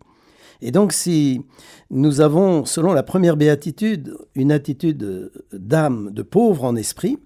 [0.63, 1.43] et donc, si
[1.91, 7.19] nous avons, selon la première béatitude, une attitude d'âme, de pauvre en esprit,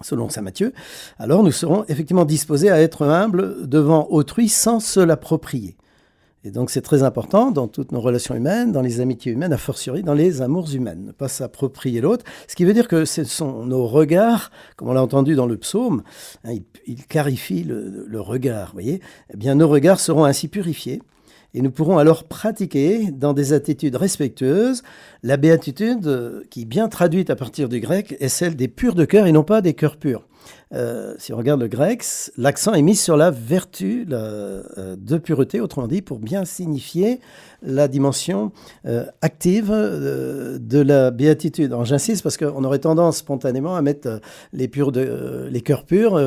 [0.00, 0.72] selon saint Matthieu,
[1.18, 5.76] alors nous serons effectivement disposés à être humbles devant autrui sans se l'approprier.
[6.44, 9.58] Et donc c'est très important dans toutes nos relations humaines, dans les amitiés humaines, a
[9.58, 12.24] fortiori dans les amours humaines, ne pas s'approprier l'autre.
[12.48, 15.56] Ce qui veut dire que ce sont nos regards, comme on l'a entendu dans le
[15.56, 16.02] psaume,
[16.44, 16.54] hein,
[16.86, 19.00] il, clarifie le, le regard, vous voyez,
[19.32, 21.00] eh bien nos regards seront ainsi purifiés
[21.54, 24.82] et nous pourrons alors pratiquer dans des attitudes respectueuses
[25.22, 29.26] la béatitude qui, bien traduite à partir du grec, est celle des purs de cœur
[29.26, 30.26] et non pas des cœurs purs.
[30.74, 32.04] Euh, si on regarde le grec,
[32.36, 37.20] l'accent est mis sur la vertu euh, de pureté, autrement dit, pour bien signifier
[37.62, 38.52] la dimension
[38.86, 41.74] euh, active de la béatitude.
[41.84, 44.20] J'insiste parce qu'on aurait tendance spontanément à mettre
[44.52, 46.20] les, cœurs purs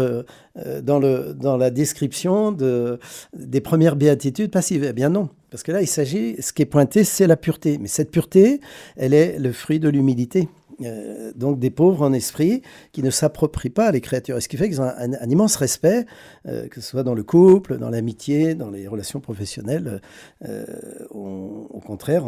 [0.84, 3.00] dans, la description de,
[3.36, 4.86] des premières béatitudes passives.
[4.88, 7.78] Eh bien non, parce que là, il s'agit, ce qui est pointé, c'est la pureté.
[7.80, 8.60] Mais cette pureté,
[8.98, 10.48] elle est le fruit de l'humilité.
[10.82, 12.62] Euh, donc des pauvres en esprit
[12.92, 14.38] qui ne s'approprient pas les créatures.
[14.38, 16.06] Et ce qui fait qu'ils ont un, immense respect,
[16.48, 20.02] euh, que ce soit dans le couple, dans l'amitié, dans les relations professionnelles.
[20.44, 20.66] Euh,
[21.12, 22.26] au contraire,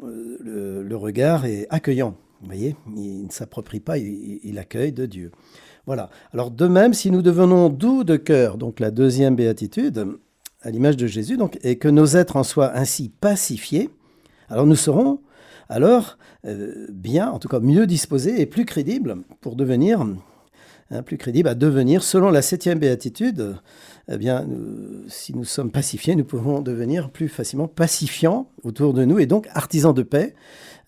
[0.00, 2.14] le, regard est accueillant.
[2.40, 5.30] Vous voyez, il ne s'approprie pas, il, accueille de Dieu.
[5.86, 6.08] Voilà.
[6.32, 10.06] Alors de même, si nous devenons doux de cœur, donc la deuxième béatitude,
[10.62, 13.90] à l'image de Jésus, donc, et que nos êtres en soient ainsi pacifiés,
[14.48, 15.20] alors nous serons
[15.70, 20.06] alors euh, bien, en tout cas mieux disposé et plus crédible pour devenir
[20.90, 23.56] hein, plus crédible à devenir, selon la septième béatitude,
[24.10, 24.46] eh bien,
[25.06, 29.48] si nous sommes pacifiés, nous pouvons devenir plus facilement pacifiants autour de nous et donc
[29.54, 30.34] artisans de paix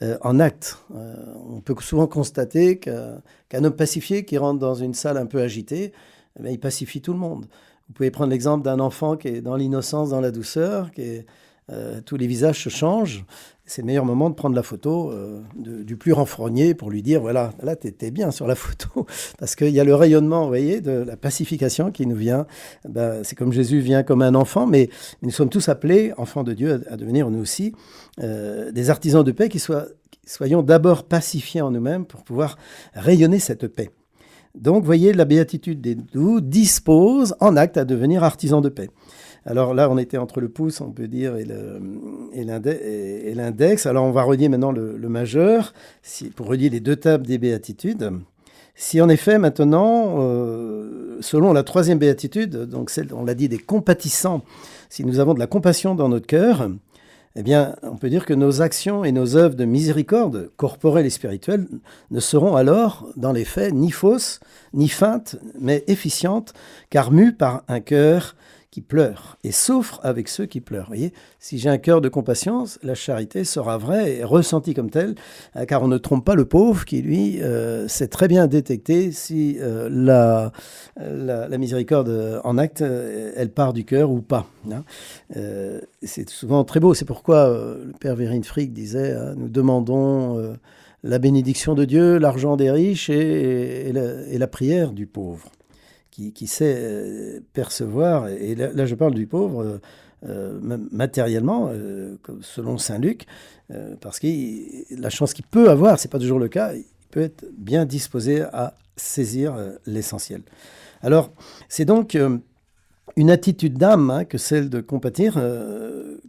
[0.03, 0.79] euh, en acte.
[0.95, 1.15] Euh,
[1.49, 5.93] on peut souvent constater qu'un homme pacifié qui rentre dans une salle un peu agitée,
[6.43, 7.47] eh il pacifie tout le monde.
[7.89, 11.27] Vous pouvez prendre l'exemple d'un enfant qui est dans l'innocence, dans la douceur, qui est,
[12.05, 13.25] tous les visages se changent
[13.65, 17.21] c'est le meilleur moment de prendre la photo euh, du plus renfrogné pour lui dire
[17.21, 19.07] voilà, là, tu étais bien sur la photo.
[19.39, 22.47] Parce qu'il y a le rayonnement, vous voyez, de la pacification qui nous vient.
[22.89, 24.91] Ben, c'est comme Jésus vient comme un enfant, mais
[25.23, 27.73] nous sommes tous appelés, enfants de Dieu, à, devenir nous aussi
[28.21, 29.87] euh, des artisans de paix qui, soient,
[30.27, 32.59] soyons d'abord pacifiés en nous-mêmes pour pouvoir
[32.95, 33.91] rayonner cette paix.
[34.55, 38.91] Donc, voyez, la béatitude des doux dispose en acte à devenir artisans de paix.
[39.45, 41.45] Alors là, on était entre le pouce, on peut dire, et
[43.35, 43.87] l'index.
[43.87, 45.75] Alors on va relier maintenant le, majeur
[46.37, 48.13] pour relier les deux tables des béatitudes.
[48.75, 53.59] Si en effet, maintenant, euh, selon la troisième béatitude, donc celle, on l'a dit, des
[53.59, 54.43] compatissants,
[54.89, 56.71] si nous avons de la compassion dans notre cœur,
[57.35, 61.11] eh bien, on peut dire que nos actions et nos œuvres de miséricorde, corporelles et
[61.11, 61.67] spirituelles,
[62.11, 64.41] ne seront alors, dans les faits, ni fausses,
[64.75, 66.53] ni feintes, mais efficientes,
[66.91, 68.37] car mues par un cœur
[68.73, 70.93] qui pleure et souffre avec ceux qui pleurent.
[71.39, 75.15] si j'ai un cœur de compassion, la charité sera vraie et ressentie comme telle,
[75.55, 79.13] hein, car on ne trompe pas le pauvre qui, lui, euh, sait très bien détecter
[79.13, 79.91] si euh,
[80.97, 84.47] la, miséricorde en acte, euh, elle part du cœur ou pas.
[84.71, 84.85] Hein.
[86.01, 86.95] c'est souvent très beau.
[86.95, 90.57] C'est pourquoi le père Vérine Frick disait hein, Nous demandons
[91.03, 95.51] la bénédiction de Dieu, l'argent des riches et la prière du pauvre
[96.13, 99.81] qui, sait euh, percevoir, et là, je parle du pauvre euh,
[100.29, 101.71] euh, matériellement,
[102.43, 103.27] selon Saint Luc,
[104.01, 104.29] parce que
[104.95, 108.43] la chance qu'il peut avoir, c'est pas toujours le cas, il peut être bien disposé
[108.43, 110.43] à saisir l'essentiel.
[111.01, 111.33] Alors,
[111.69, 112.17] c'est donc
[113.17, 115.43] une attitude d'âme hein, que celle de compatir,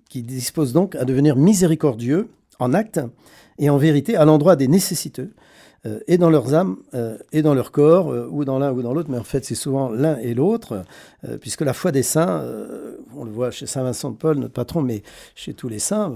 [0.09, 3.01] qui dispose donc à devenir miséricordieux en acte
[3.59, 5.33] et en vérité à l'endroit des nécessiteux,
[5.85, 8.81] euh, et dans leurs âmes, euh, et dans leur corps, euh, ou dans l'un ou
[8.81, 10.83] dans l'autre, mais en fait c'est souvent l'un et l'autre,
[11.41, 12.45] puisque la foi des saints,
[13.15, 15.03] on le voit chez Saint Vincent de Paul, notre patron, mais
[15.35, 16.13] chez tous les saints,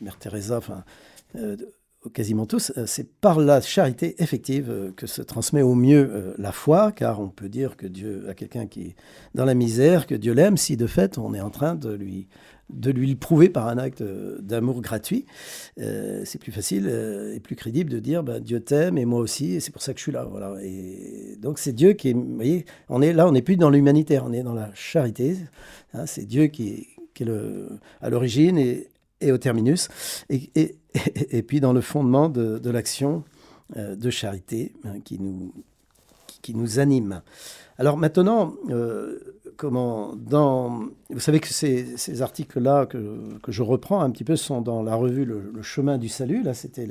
[0.00, 0.84] Mère Teresa, enfin
[2.12, 7.20] quasiment tous, c'est par la charité effective que se transmet au mieux la foi, car
[7.20, 8.96] on peut dire que Dieu a quelqu'un qui est
[9.34, 12.28] dans la misère, que Dieu l'aime, si de fait on est en train de lui
[12.70, 15.24] de lui le prouver par un acte d'amour gratuit.
[15.80, 19.20] Euh, c'est plus facile euh, et plus crédible de dire bah, Dieu t'aime et moi
[19.20, 20.24] aussi, et c'est pour ça que je suis là.
[20.24, 20.54] Voilà.
[20.62, 22.12] Et donc c'est Dieu qui est.
[22.12, 25.36] Vous voyez, on est là, on n'est plus dans l'humanitaire, on est dans la charité.
[25.94, 26.86] Hein, c'est Dieu qui
[27.20, 27.68] est, le,
[28.00, 29.88] à l'origine et, au terminus,
[30.30, 33.24] et, puis dans le fondement de, l'action
[33.76, 35.52] euh, de charité hein, qui, nous,
[36.42, 37.22] qui nous anime.
[37.76, 38.54] Alors maintenant,
[39.58, 42.98] comment, dans, vous savez que ces, articles-là que,
[43.48, 46.42] je reprends un petit peu sont dans la revue Le, chemin du salut.
[46.42, 46.88] Là, c'était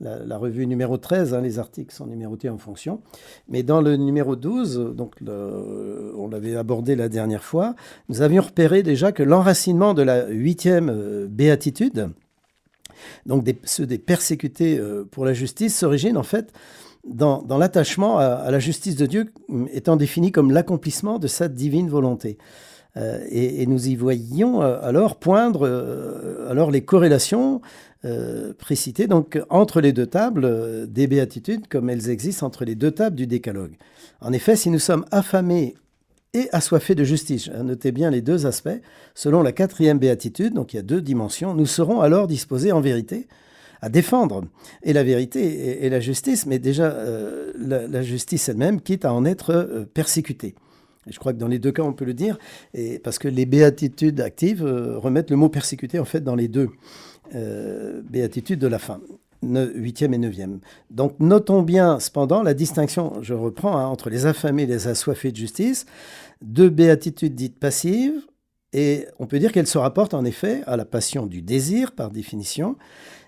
[0.00, 1.34] la, revue numéro 13.
[1.34, 3.02] Hein, les articles sont numérotés en fonction.
[3.48, 7.76] Mais dans le numéro 12, donc on l'avait abordé la dernière fois,
[8.08, 12.08] nous avions repéré déjà que l'enracinement de la huitième euh, béatitude,
[13.26, 16.52] donc ceux des persécutés euh, pour la justice, s'origine en fait
[17.08, 19.32] dans, l'attachement à, la justice de Dieu
[19.72, 22.38] étant défini comme l'accomplissement de sa divine volonté.
[22.96, 27.60] Euh, et, nous y voyions euh, alors poindre euh, alors les corrélations
[28.58, 33.16] précitées donc, entre les deux tables des béatitudes comme elles existent entre les deux tables
[33.16, 33.72] du décalogue.
[34.20, 35.74] En effet, si nous sommes affamés
[36.32, 38.80] et assoiffés de justice, notez bien les deux aspects,
[39.16, 42.80] selon la quatrième béatitude, donc il y a deux dimensions, nous serons alors disposés en
[42.80, 43.26] vérité
[43.80, 44.44] à défendre
[44.82, 49.24] et la vérité et, la justice, mais déjà euh, la, justice elle-même, quitte à en
[49.24, 50.54] être euh, persécutée.
[51.06, 52.38] Je crois que dans les deux cas, on peut le dire,
[52.74, 56.48] et parce que les béatitudes actives euh, remettent le mot persécuté en fait dans les
[56.48, 56.70] deux
[58.10, 59.00] béatitudes de la fin.
[59.44, 60.58] 8e et 9e.
[60.90, 65.30] Donc notons bien cependant la distinction, je reprends, hein, entre les affamés et les assoiffés
[65.30, 65.86] de justice,
[66.42, 68.20] deux béatitudes dites passives,
[68.72, 72.10] et on peut dire qu'elles se rapportent en effet à la passion du désir par
[72.10, 72.76] définition,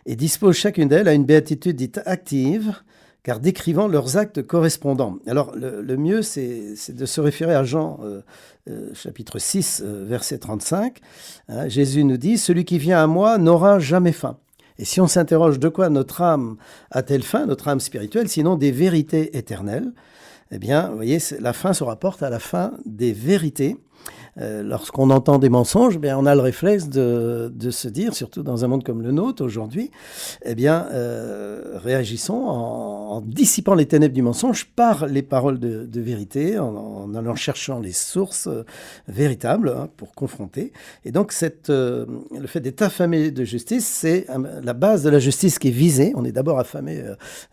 [0.06, 2.74] et disposent chacune d'elles à une béatitude dite active,
[3.22, 5.18] car décrivant leurs actes correspondants.
[5.26, 8.22] Alors le, mieux, c'est de se référer à Jean euh,
[8.68, 10.98] euh, chapitre 6, euh, verset 35.
[11.48, 14.38] Hein, Jésus nous dit, Celui qui vient à moi n'aura jamais faim.
[14.78, 16.56] Et si on s'interroge de quoi notre âme
[16.90, 19.92] a-t-elle faim, notre âme spirituelle, sinon des vérités éternelles,
[20.52, 23.76] eh bien, vous voyez, la fin se rapporte à la fin des vérités
[24.38, 28.64] euh, lorsqu'on entend des mensonges, bien, on a le réflexe de, se dire, surtout dans
[28.64, 29.90] un monde comme le nôtre aujourd'hui,
[30.44, 36.58] eh bien, euh, réagissons en, dissipant les ténèbres du mensonge par les paroles de, vérité,
[36.58, 38.64] en, en, allant cherchant les sources euh,
[39.08, 40.72] véritables hein, pour confronter.
[41.04, 41.34] Et donc,
[41.68, 44.26] le fait d'être affamé de justice, c'est
[44.62, 46.12] la base de la justice qui est visée.
[46.14, 47.02] On est d'abord affamé,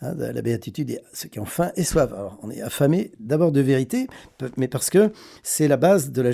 [0.02, 2.10] hein, de la béatitude, ceux qui ont faim et soif.
[2.44, 4.08] On est affamé d'abord de vérité,
[4.58, 5.12] mais parce que
[5.44, 6.32] c'est la base de la.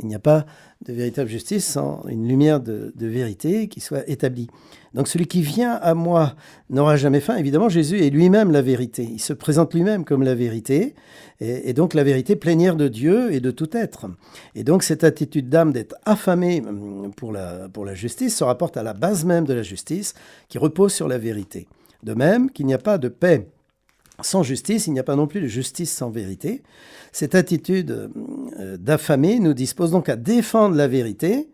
[0.00, 0.46] Il n'y a pas
[0.84, 4.48] de véritable justice sans une lumière de, vérité qui soit établie.
[4.94, 6.34] Donc celui qui vient à moi
[6.70, 7.36] n'aura jamais faim.
[7.36, 9.08] Évidemment, Jésus est lui-même la vérité.
[9.10, 10.94] Il se présente lui-même comme la vérité,
[11.40, 14.06] et, donc la vérité plénière de Dieu et de tout être.
[14.54, 18.76] Et donc cette attitude d'âme d'être affamé hum, pour la, pour la justice se rapporte
[18.76, 20.14] à la base même de la justice,
[20.48, 21.66] qui repose sur la vérité.
[22.02, 23.48] De même qu'il n'y a pas de paix
[24.20, 26.62] sans justice, il n'y a pas non plus de justice sans vérité.
[27.12, 28.10] Cette attitude
[28.58, 31.48] euh, d'affamé nous dispose donc à défendre la vérité,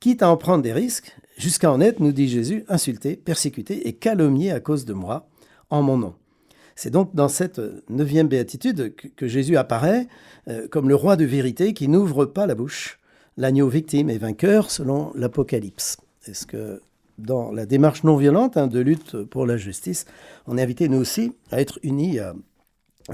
[0.00, 3.94] quitte à en prendre des risques, jusqu'à en être, nous dit Jésus, insulté, persécuté et
[3.94, 5.28] calomnié à cause de moi,
[5.70, 6.14] en mon nom.
[6.74, 10.06] C'est donc dans cette neuvième béatitude que, Jésus apparaît
[10.48, 12.98] euh, comme le roi de vérité qui n'ouvre pas la bouche,
[13.36, 15.98] l'agneau victime et vainqueur selon l'Apocalypse.
[16.26, 16.80] Est-ce que
[17.18, 20.06] dans la démarche non violente hein, de lutte pour la justice,
[20.46, 22.34] on est invité nous aussi à être unis à,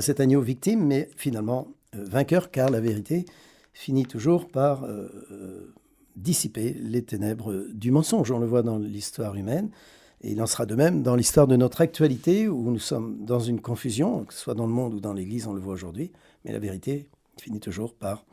[0.00, 3.24] cet agneau victime, mais finalement euh, vainqueur, car la vérité
[3.72, 5.74] finit toujours par euh, euh,
[6.16, 8.30] dissiper les ténèbres du mensonge.
[8.30, 9.70] On le voit dans l'histoire humaine.
[10.20, 13.38] Et il en sera de même dans l'histoire de notre actualité, où nous sommes dans
[13.38, 16.10] une confusion, que ce soit dans le monde ou dans l'Église, on le voit aujourd'hui,
[16.44, 17.08] mais la vérité
[17.40, 18.24] finit toujours par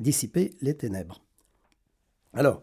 [0.00, 1.20] dissiper les ténèbres.
[2.34, 2.60] Alors,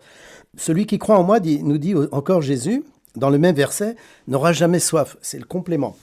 [0.58, 2.84] celui qui croit en moi, nous dit encore Jésus,
[3.16, 3.96] dans le même verset,
[4.28, 5.18] n'aura jamais soif.
[5.22, 5.96] C'est le complément.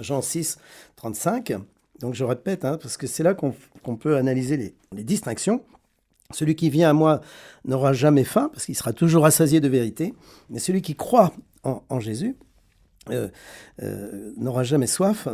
[0.00, 0.58] Jean 6,
[0.96, 1.54] 35.
[2.00, 5.62] Donc je répète, hein, parce que c'est là qu'on peut analyser les, distinctions.
[6.32, 7.20] Celui qui vient à moi
[7.64, 10.14] n'aura jamais faim, parce qu'il sera toujours rassasié de vérité.
[10.50, 11.32] Mais celui qui croit
[11.62, 12.36] en, Jésus
[13.10, 13.28] euh,
[13.82, 15.28] euh, n'aura jamais soif.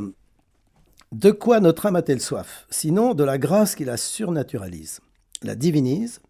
[1.12, 2.66] De quoi notre âme a-t-elle soif?
[2.70, 5.00] Sinon de la grâce qui la surnaturalise,
[5.42, 6.20] la divinise,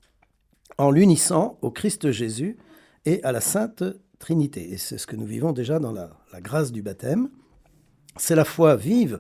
[0.79, 2.57] en l'unissant au Christ Jésus
[3.05, 3.85] et à la Sainte
[4.19, 4.73] Trinité.
[4.73, 6.11] Et c'est ce que nous vivons déjà dans la,
[6.41, 7.29] grâce du baptême.
[8.17, 9.19] C'est la foi vive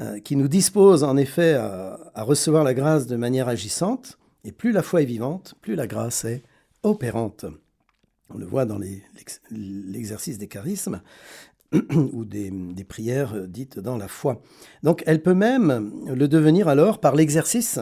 [0.00, 4.18] euh, qui nous dispose en effet à, recevoir la grâce de manière agissante.
[4.44, 6.42] Et plus la foi est vivante, plus la grâce est
[6.82, 7.44] opérante.
[8.30, 8.78] On le voit dans
[9.50, 11.02] l'exercice des charismes
[12.12, 14.42] ou des, des, prières dites dans la foi.
[14.82, 17.78] Donc elle peut même le devenir alors par l'exercice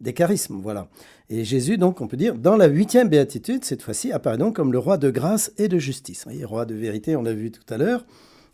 [0.00, 0.60] des charismes.
[0.62, 0.88] Voilà.
[1.28, 4.72] Et Jésus, donc, on peut dire, dans la huitième béatitude, cette fois-ci, apparaît donc comme
[4.72, 6.24] le roi de grâce et de justice.
[6.24, 8.04] Vous voyez, roi de vérité, on l'a vu tout à l'heure,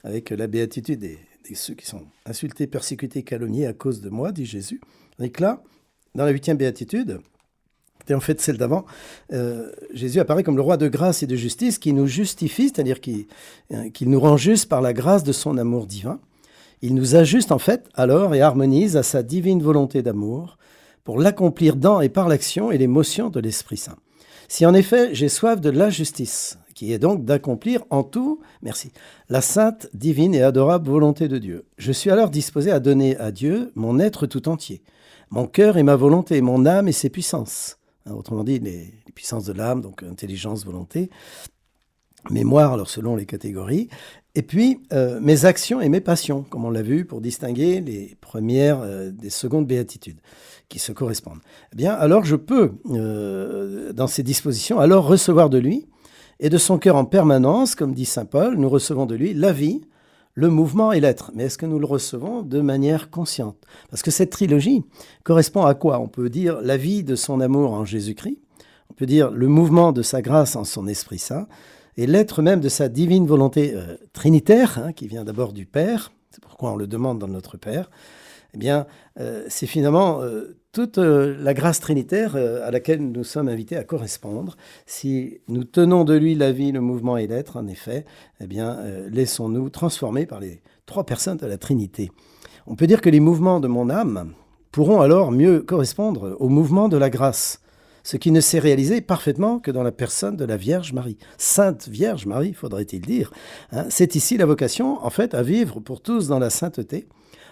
[0.05, 1.19] avec la béatitude des,
[1.55, 4.81] ceux qui sont insultés, persécutés, calomniés à cause de moi, dit Jésus.
[5.21, 5.63] Et là,
[6.15, 7.21] dans la huitième béatitude,
[8.09, 8.85] et en fait celle d'avant,
[9.33, 13.01] euh, Jésus apparaît comme le roi de grâce et de justice qui nous justifie, c'est-à-dire
[13.01, 13.27] qui,
[13.73, 16.21] euh, qui nous rend juste par la grâce de son amour divin.
[16.83, 20.59] Il nous ajuste en fait alors et harmonise à sa divine volonté d'amour
[21.07, 23.97] pour l'accomplir dans et par l'action et l'émotion de l'Esprit Saint.
[24.49, 28.91] Si en effet j'ai soif de la justice, qui est donc d'accomplir en tout, merci,
[29.29, 33.31] la sainte, divine et adorable volonté de Dieu, je suis alors disposé à donner à
[33.31, 34.83] Dieu mon être tout entier,
[35.31, 37.79] mon cœur et ma volonté, mon âme et ses puissances.
[38.05, 41.09] Hein, autrement dit, les, puissances de l'âme, donc intelligence, volonté,
[42.31, 43.89] mémoire, alors selon les catégories,
[44.37, 48.17] et puis euh, mes actions et mes passions, comme on l'a vu, pour distinguer les
[48.21, 50.21] premières euh, des secondes béatitudes
[50.69, 51.41] qui se correspondent.
[51.73, 55.89] Eh bien, alors je peux, euh, dans ces dispositions, alors recevoir de lui,
[56.39, 59.53] et de son cœur en permanence, comme dit Saint Paul, nous recevons de lui la
[59.53, 59.81] vie,
[60.35, 61.31] le mouvement et l'être.
[61.35, 63.57] Mais est-ce que nous le recevons de manière consciente?
[63.89, 64.85] Parce que cette trilogie
[65.25, 65.99] correspond à quoi?
[65.99, 68.39] On peut dire la vie de son amour en Jésus-Christ,
[68.91, 71.47] on peut dire le mouvement de sa grâce en son Esprit Saint,
[71.97, 76.13] et l'être même de sa divine volonté euh, trinitaire, hein, qui vient d'abord du Père,
[76.31, 77.91] c'est pourquoi on le demande dans notre Père,
[78.55, 78.87] eh bien,
[79.19, 84.59] euh, c'est finalement euh, toute la grâce trinitaire à laquelle nous sommes invités à correspondre.
[84.85, 88.05] Si nous tenons de lui la vie, le mouvement et l'être, en effet,
[88.43, 88.79] eh bien,
[89.09, 92.11] laissons-nous transformer par les trois personnes de la Trinité.
[92.67, 94.35] On peut dire que les mouvements de mon âme
[94.71, 97.63] pourront alors mieux correspondre au mouvement de la grâce,
[98.07, 101.19] ce qui ne s'est réalisé parfaitement que dans la personne de la Vierge Marie.
[101.39, 103.33] Sainte Vierge Marie, faudrait-il dire.
[103.73, 103.87] Hein.
[103.91, 107.09] C'est ici la vocation, en fait, à vivre pour tous dans la sainteté,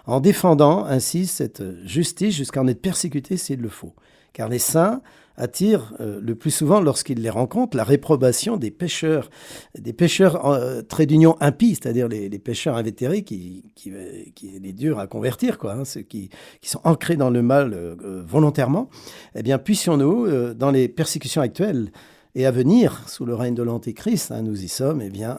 [0.07, 3.95] en défendant ainsi cette justice jusqu'à en être persécuté s'il le faut.
[4.33, 5.03] Car les saints
[5.37, 9.30] attirent euh, le plus souvent, lorsqu'ils les rencontrent, la réprobation des pécheurs,
[9.78, 13.93] des pécheurs euh, très d'union impies, c'est-à-dire les, les, pécheurs invétérés qui, qui,
[14.35, 16.30] qui est dur à convertir, quoi, hein, ceux qui,
[16.61, 18.89] qui, sont ancrés dans le mal euh, volontairement.
[19.35, 21.91] Eh bien, puissions-nous, dans les persécutions actuelles,
[22.37, 25.39] et à venir, sous le règne de l'Antéchrist, hein, nous y sommes, eh bien,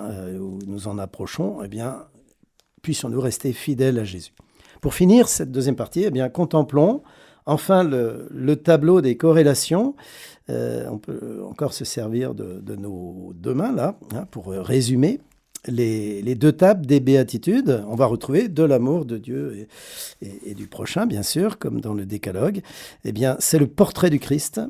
[0.65, 2.05] nous en approchons, eh bien,
[2.81, 4.31] puissions-nous rester fidèles à Jésus.
[4.79, 7.03] Pour finir cette deuxième partie, eh bien, contemplons
[7.45, 9.95] enfin le, tableau des corrélations.
[10.49, 15.19] Euh, on peut encore se servir de, nos deux mains là hein, pour résumer.
[15.67, 19.67] Les, deux tables des béatitudes, on va retrouver de l'amour de Dieu
[20.21, 22.61] et, du prochain, bien sûr, comme dans le décalogue.
[23.03, 24.61] Eh bien, c'est le portrait du Christ,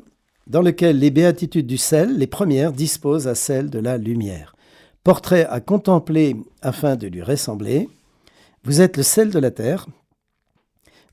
[0.46, 4.54] dans lequel les béatitudes du sel, les premières, disposent à celles de la lumière.
[5.04, 7.88] Portrait à contempler afin de lui ressembler.
[8.64, 9.86] Vous êtes le sel de la terre,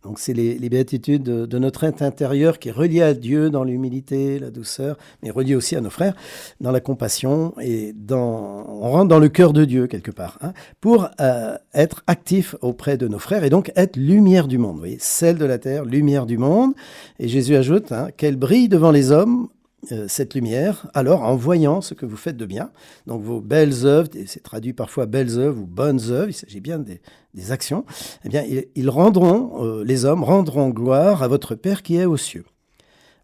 [0.03, 4.37] donc c'est les, béatitudes de, notre être intérieur qui est relié à Dieu dans l'humilité,
[4.37, 6.13] la douceur, mais relié aussi à nos frères
[6.59, 10.51] dans la compassion et dans, on rentre dans le cœur de Dieu quelque part hein,
[10.81, 14.73] pour euh, être actif auprès de nos frères et donc être lumière du monde.
[14.73, 16.73] Vous voyez, celle de la terre, lumière du monde.
[17.19, 19.47] Et Jésus ajoute hein, qu'elle brille devant les hommes
[20.07, 22.71] cette lumière, alors en voyant ce que vous faites de bien,
[23.07, 26.79] donc vos belles œuvres, c'est traduit parfois belles œuvres ou bonnes œuvres, il s'agit bien
[26.79, 27.85] des, actions,
[28.23, 28.43] eh bien,
[28.75, 32.45] ils, rendront, euh, les hommes rendront gloire à votre Père qui est aux cieux.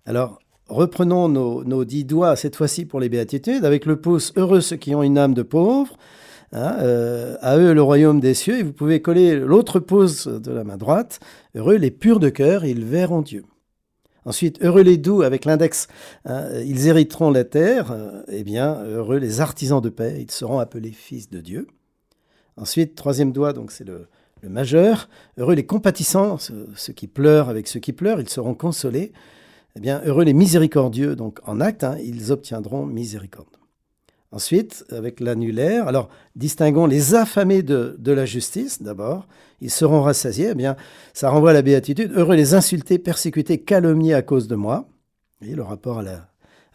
[0.06, 4.78] Alors, reprenons nos, dix doigts, cette fois-ci pour les béatitudes, avec le pouce heureux ceux
[4.78, 5.98] qui ont une âme de pauvre,
[6.52, 10.52] hein, euh, à eux le royaume des cieux, et vous pouvez coller l'autre pouce de
[10.52, 11.20] la main droite,
[11.56, 13.44] heureux les purs de cœur, ils verront Dieu.
[14.26, 15.88] Ensuite, heureux les doux avec l'index,
[16.26, 17.92] hein, ils hériteront la terre.
[17.92, 21.68] Euh, eh bien, heureux les artisans de paix, ils seront appelés fils de Dieu.
[22.58, 24.08] Ensuite, troisième doigt, donc c'est le,
[24.44, 25.10] majeur.
[25.38, 29.12] Heureux les compatissants, ceux, qui pleurent avec ceux qui pleurent, ils seront consolés.
[29.76, 33.59] Eh bien, heureux les miséricordieux, donc en acte, hein, ils obtiendront miséricorde.
[34.32, 39.28] Ensuite, avec l'annulaire, alors distinguons les affamés de, la justice d'abord,
[39.60, 40.76] ils seront rassasiés, eh bien,
[41.14, 42.12] ça renvoie à la béatitude.
[42.16, 44.88] Heureux les insultés, persécutés, calomniés à cause de moi.
[44.88, 46.29] Vous voyez le rapport à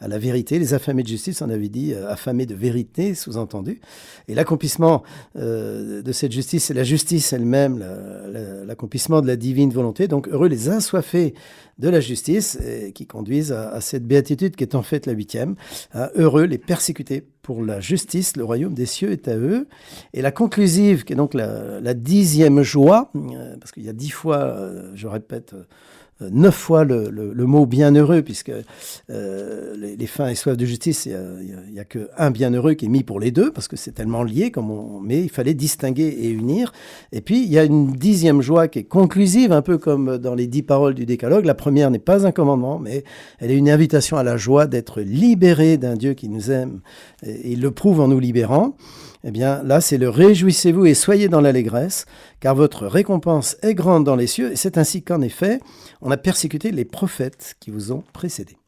[0.05, 0.59] à la vérité.
[0.59, 3.81] Les affamés de justice, on avait dit euh, affamés de vérité, sous-entendu.
[4.29, 5.03] Et l'accomplissement
[5.37, 7.83] euh, de cette justice, c'est la justice elle-même,
[8.67, 10.07] l'accomplissement de la divine volonté.
[10.09, 11.35] Donc heureux les assoiffés
[11.79, 12.59] de la justice
[12.95, 15.57] qui conduisent à, cette béatitude qui est en fait la huitième.
[16.15, 19.69] Heureux les persécutés pour la justice, le royaume des cieux est à eux.
[20.15, 24.11] Et la conclusive, qui est donc la, dixième joie, euh, parce qu'il y a dix
[24.11, 25.63] fois, euh, je répète, euh,
[26.21, 28.53] neuf fois le, mot bienheureux, puisque
[29.11, 33.03] euh, les, fins et soif de justice, il n'y a, qu'un bienheureux qui est mis
[33.03, 36.31] pour les deux, parce que c'est tellement lié, comme on, mais il fallait distinguer et
[36.31, 36.73] unir.
[37.13, 40.35] Et puis, il y a une dixième joie qui est conclusive, un peu comme dans
[40.35, 41.45] les dix paroles du décalogue.
[41.45, 43.05] La première n'est pas un commandement, mais
[43.39, 46.81] elle est une invitation à la joie d'être libéré d'un Dieu qui nous aime,
[47.25, 48.77] et il le prouve en nous libérant.
[49.27, 52.05] Eh bien, là, c'est le réjouissez-vous et soyez dans l'allégresse,
[52.41, 55.61] car votre récompense est grande dans les cieux, et c'est ainsi qu'en effet,
[56.03, 58.59] on a persécuté les prophètes qui vous ont précédés.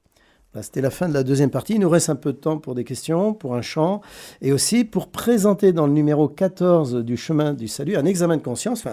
[0.63, 1.75] C'était la fin de la deuxième partie.
[1.75, 4.01] Il nous reste un peu de temps pour des questions, pour un chant,
[4.41, 8.43] et aussi pour présenter dans le numéro 14 du chemin du salut un examen de
[8.43, 8.85] conscience,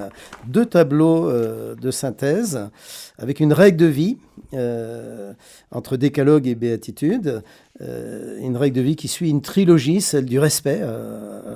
[0.48, 2.70] deux tableaux euh, de synthèse,
[3.18, 4.18] avec une règle de vie
[4.54, 5.34] euh,
[5.72, 7.44] entre décalogue et béatitude,
[8.42, 10.82] une règle de vie qui suit une trilogie, celle du respect.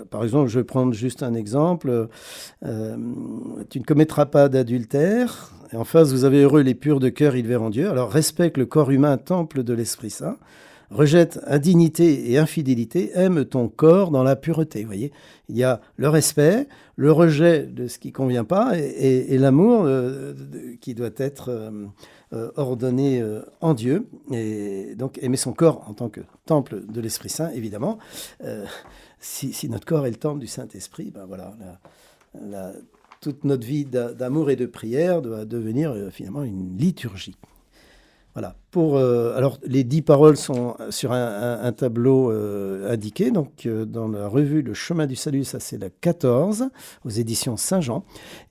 [0.10, 2.08] par exemple, je vais prendre juste un exemple.
[2.62, 7.36] tu ne commettras pas d'adultère, et en face, vous avez heureux les purs de cœur,
[7.36, 7.90] ils verront Dieu.
[7.90, 10.38] Alors respecte le corps humain, temple de l'Esprit Saint.
[10.90, 14.82] Rejette indignité et infidélité, aime ton corps dans la pureté.
[14.82, 15.12] Vous voyez,
[15.50, 20.34] il y a le respect, le rejet de ce qui convient pas et, l'amour euh,
[20.80, 21.50] qui doit être
[22.34, 23.24] euh, euh, ordonné
[23.62, 24.08] en Dieu.
[24.32, 27.98] Et donc aimer son corps en tant que temple de l'Esprit Saint, évidemment.
[29.20, 31.56] Si, notre corps est le temple du Saint-Esprit, ben voilà,
[33.22, 37.38] toute notre vie d'amour et de prière doit devenir euh, finalement une liturgie.
[38.34, 38.56] Voilà.
[38.76, 43.32] Euh, alors, les dix paroles sont sur un, tableau euh, indiqué.
[43.32, 46.66] Donc, dans la revue Le chemin du salut, ça c'est la 14,
[47.06, 48.04] aux éditions Saint-Jean.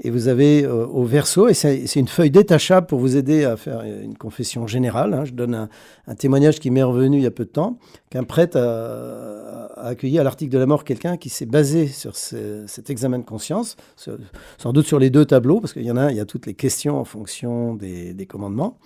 [0.02, 3.82] Et vous avez au verso, et c'est une feuille détachable pour vous aider à faire
[3.82, 5.14] une confession générale.
[5.14, 5.24] Hein.
[5.24, 5.68] Je donne
[6.06, 7.78] un, témoignage qui m'est revenu il y a peu de temps,
[8.10, 12.90] qu'un prêtre a, accueilli à l'article de la mort quelqu'un qui s'est basé sur cet
[12.90, 16.16] examen de conscience, sans doute sur les deux tableaux, parce qu'il y en a, il
[16.16, 18.78] y a toutes les questions en fonction des, commandements.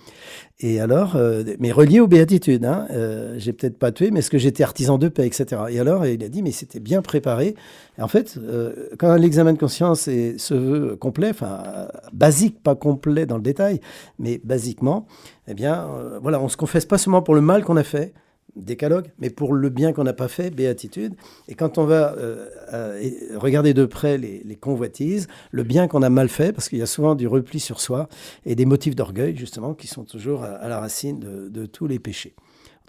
[0.59, 4.29] Et alors, euh, mais relié aux béatitudes, hein, euh, j'ai peut-être pas tué, mais est-ce
[4.29, 5.61] que j'étais artisan de paix, etc.
[5.69, 7.55] Et alors, il a dit, mais c'était bien préparé.
[7.99, 13.25] En fait, euh, quand l'examen de conscience est, se veut complet, enfin, basique, pas complet
[13.25, 13.79] dans le détail,
[14.19, 15.07] mais basiquement,
[15.47, 15.87] eh bien,
[16.21, 18.13] voilà, on se confesse pas seulement pour le mal qu'on a fait,
[18.55, 21.13] décalogue, mais pour le bien qu'on n'a pas fait, béatitude.
[21.47, 26.09] Et quand on va euh, euh, regarder de près les, convoitises, le bien qu'on a
[26.09, 28.09] mal fait, parce qu'il y a souvent du repli sur soi
[28.45, 32.33] et des motifs d'orgueil, justement, qui sont toujours à, la racine de, tous les péchés.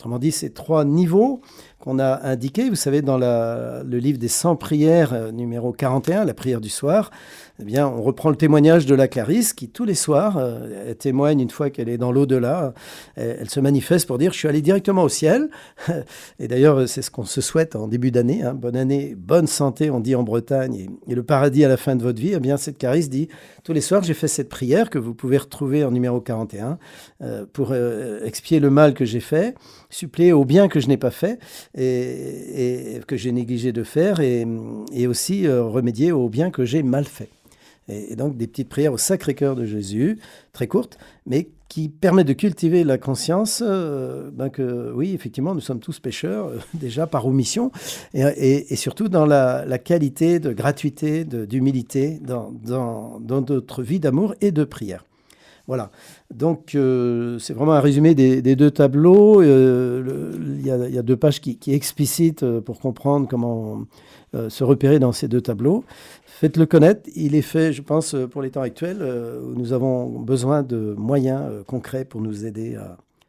[0.02, 1.42] Autrement dit, ces trois niveaux
[1.78, 6.34] qu'on a indiqués, vous savez, dans le livre des 100 prières, euh, numéro 41, la
[6.34, 7.12] prière du soir,
[7.60, 11.40] eh bien, on reprend le témoignage de la Clarisse qui, tous les soirs, euh, témoigne
[11.40, 12.74] une fois qu'elle est dans l'au-delà.
[13.18, 15.50] Euh, elle, se manifeste pour dire Je suis allé directement au ciel.
[16.40, 18.42] Et d'ailleurs, c'est ce qu'on se souhaite en début d'année.
[18.42, 18.54] Hein.
[18.54, 22.02] Bonne année, bonne santé, on dit en Bretagne, et, le paradis à la fin de
[22.02, 22.32] votre vie.
[22.34, 23.28] Eh bien, cette Clarisse dit
[23.64, 26.78] Tous les soirs, j'ai fait cette prière que vous pouvez retrouver en numéro 41
[27.20, 27.74] euh, pour
[28.24, 29.54] expier le mal que j'ai fait,
[29.92, 31.38] suppléer au bien que je n'ai pas fait
[31.76, 34.46] et, que j'ai négligé de faire, et,
[35.06, 37.28] aussi remédier au bien que j'ai mal fait
[37.88, 40.18] et, donc des petites prières au Sacré-Cœur de Jésus,
[40.52, 45.60] très courtes, mais qui permettent de cultiver la conscience euh, ben que oui, effectivement, nous
[45.60, 47.72] sommes tous pécheurs, euh, déjà par omission,
[48.14, 55.04] et, surtout dans la, qualité de gratuité, d'humilité dans, notre vie d'amour et de prière.
[55.66, 55.90] Voilà.
[56.34, 59.42] Donc, euh, c'est vraiment un résumé des, deux tableaux.
[59.42, 63.84] Il y, a deux pages qui, qui explicitent pour comprendre comment
[64.48, 65.84] se repérer dans ces deux tableaux.
[66.42, 67.08] Faites-le connaître.
[67.14, 70.92] Il est fait, je pense, pour les temps actuels, euh, où nous avons besoin de
[70.98, 72.74] moyens euh, concrets pour nous aider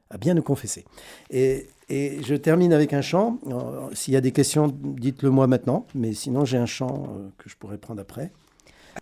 [0.09, 0.83] à, bien nous confesser.
[1.29, 3.37] Et, je termine avec un chant.
[3.45, 5.85] Euh, s'il y a des questions, dites-le moi maintenant.
[5.93, 7.07] Mais sinon, j'ai un chant
[7.37, 8.31] que je pourrais prendre après.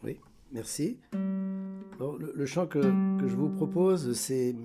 [0.03, 0.17] Oui,
[0.51, 0.97] merci.
[1.99, 4.55] le, chant que, je vous propose, c'est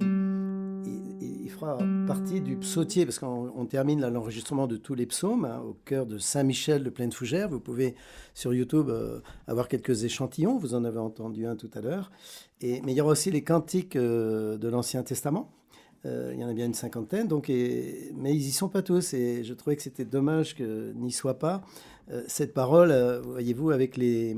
[0.87, 5.74] il, fera partie du psautier, parce qu'on termine l'enregistrement de tous les psaumes hein, au
[5.84, 7.49] cœur de Saint-Michel de Plaine Fougère.
[7.49, 7.95] Vous pouvez
[8.34, 12.11] sur YouTube euh, avoir quelques échantillons, vous en avez entendu un tout à l'heure.
[12.62, 15.51] Mais il y aura aussi les cantiques euh, de l'Ancien Testament.
[16.05, 19.14] Euh, il y en a bien une cinquantaine, donc, mais ils n'y sont pas tous.
[19.14, 21.62] Et je trouvais que c'était dommage que n'y soit pas.
[22.28, 22.93] cette parole,
[23.24, 24.37] voyez-vous, avec les,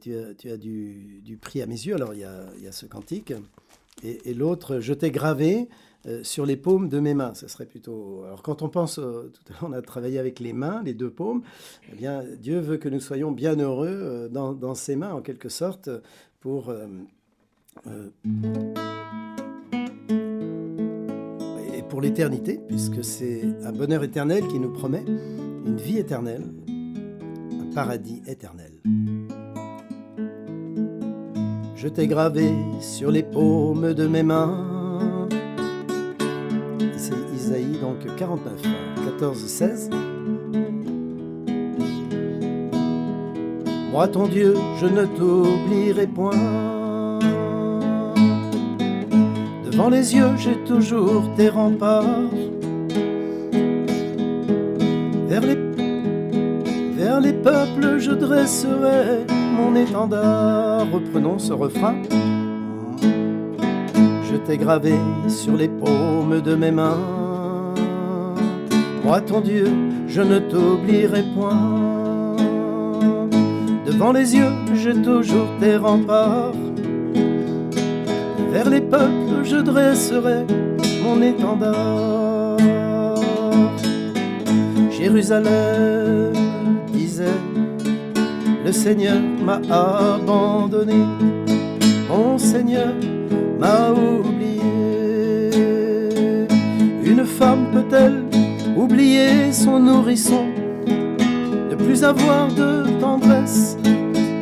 [0.00, 1.94] tu as, du, prix à mes yeux.
[1.94, 3.32] Alors il y a, ce cantique.
[4.02, 5.68] Et, l'autre, je t'ai gravé
[6.22, 7.32] sur les paumes de mes mains.
[7.34, 8.22] Ce serait plutôt.
[8.26, 11.10] Alors, quand on pense, tout à l'heure, on a travaillé avec les mains, les deux
[11.10, 11.42] paumes.
[11.92, 15.48] Eh bien, Dieu veut que nous soyons bien heureux dans, dans ses mains, en quelque
[15.48, 15.88] sorte,
[21.76, 27.74] et pour l'éternité, puisque c'est un bonheur éternel qui nous promet une vie éternelle, un
[27.74, 28.72] paradis éternel.
[31.84, 35.28] Je t'ai gravé sur les paumes de mes mains.
[36.96, 38.52] C'est Isaïe donc 49,
[39.04, 39.90] 14, 16.
[43.92, 47.18] Moi ton Dieu, je ne t'oublierai point.
[49.70, 52.30] Devant les yeux, j'ai toujours tes remparts.
[55.28, 55.58] Vers les,
[56.96, 60.86] vers les peuples, je dresserai mon étendard.
[60.92, 61.96] Reprenons ce refrain.
[63.00, 64.94] Je t'ai gravé
[65.28, 66.98] sur les paumes de mes mains.
[69.04, 69.68] Moi, ton Dieu,
[70.08, 72.36] je ne t'oublierai point.
[73.86, 76.52] Devant les yeux, j'ai toujours tes remparts.
[78.50, 80.46] Vers les peuples, je dresserai
[81.02, 82.58] mon étendard.
[84.90, 86.32] Jérusalem
[86.92, 87.40] disait,
[88.64, 91.00] le Seigneur m'a abandonné,
[92.08, 92.94] mon Seigneur
[93.60, 94.60] m'a oublié.
[97.04, 98.22] Une femme peut-elle
[98.76, 100.46] oublier son nourrisson,
[101.70, 103.76] ne plus avoir de tendresse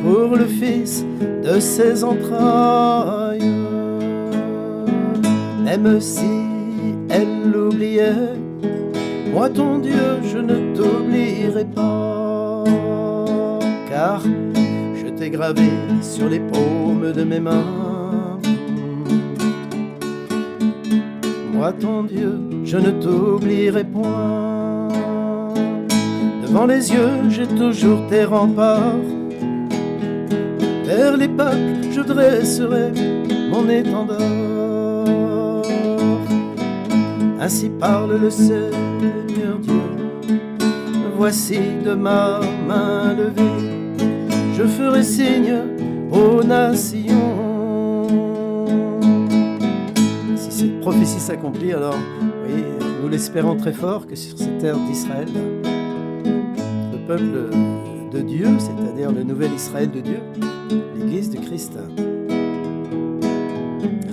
[0.03, 1.05] pour le fils
[1.43, 3.51] de ses entrailles.
[5.63, 6.33] Même si
[7.09, 8.35] elle l'oubliait,
[9.33, 12.02] moi ton Dieu, je ne t'oublierai pas,
[15.29, 15.69] gravé
[16.01, 18.39] sur les paumes de mes mains.
[21.53, 24.89] Moi ton Dieu, je ne t'oublierai point.
[26.43, 29.01] Devant les yeux, j'ai toujours tes remparts.
[30.85, 32.91] Vers les peuples, je dresserai
[33.49, 34.19] mon étendard.
[37.39, 39.81] Ainsi parle le Seigneur Dieu.
[41.17, 43.82] Voici de ma main levée,
[44.53, 45.55] je ferai signe
[46.11, 48.07] aux nations.
[50.35, 51.95] Si cette prophétie s'accomplit, alors
[52.45, 52.63] oui,
[53.01, 57.49] nous l'espérons très fort que sur cette terre d'Israël, le peuple
[58.11, 60.19] de Dieu, c'est-à-dire le nouvel Israël de Dieu,
[60.95, 61.77] l'Église de Christ,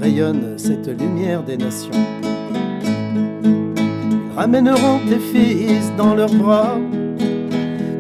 [0.01, 1.93] rayonne cette lumière des nations
[4.41, 6.78] amèneront tes fils dans leurs bras.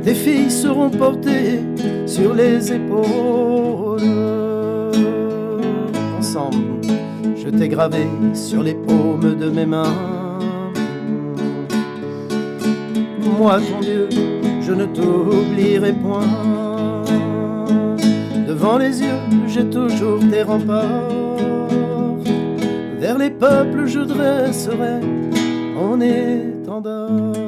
[0.02, 1.60] Tes filles seront portées
[2.20, 4.00] sur les épaules.
[6.18, 6.80] Ensemble,
[7.36, 9.96] je t'ai gravé sur les paumes de mes mains.
[13.38, 14.08] Moi, ton Dieu,
[14.60, 16.28] je ne t'oublierai point.
[18.46, 21.08] Devant les yeux, j'ai toujours tes remparts.
[22.98, 25.00] Vers les peuples, je dresserai
[25.82, 27.39] on étendard.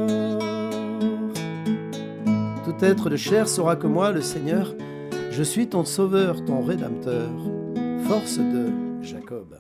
[2.83, 4.75] Être de chair saura que moi, le Seigneur,
[5.31, 7.31] je suis ton sauveur, ton rédempteur,
[8.09, 9.57] force de Jacob.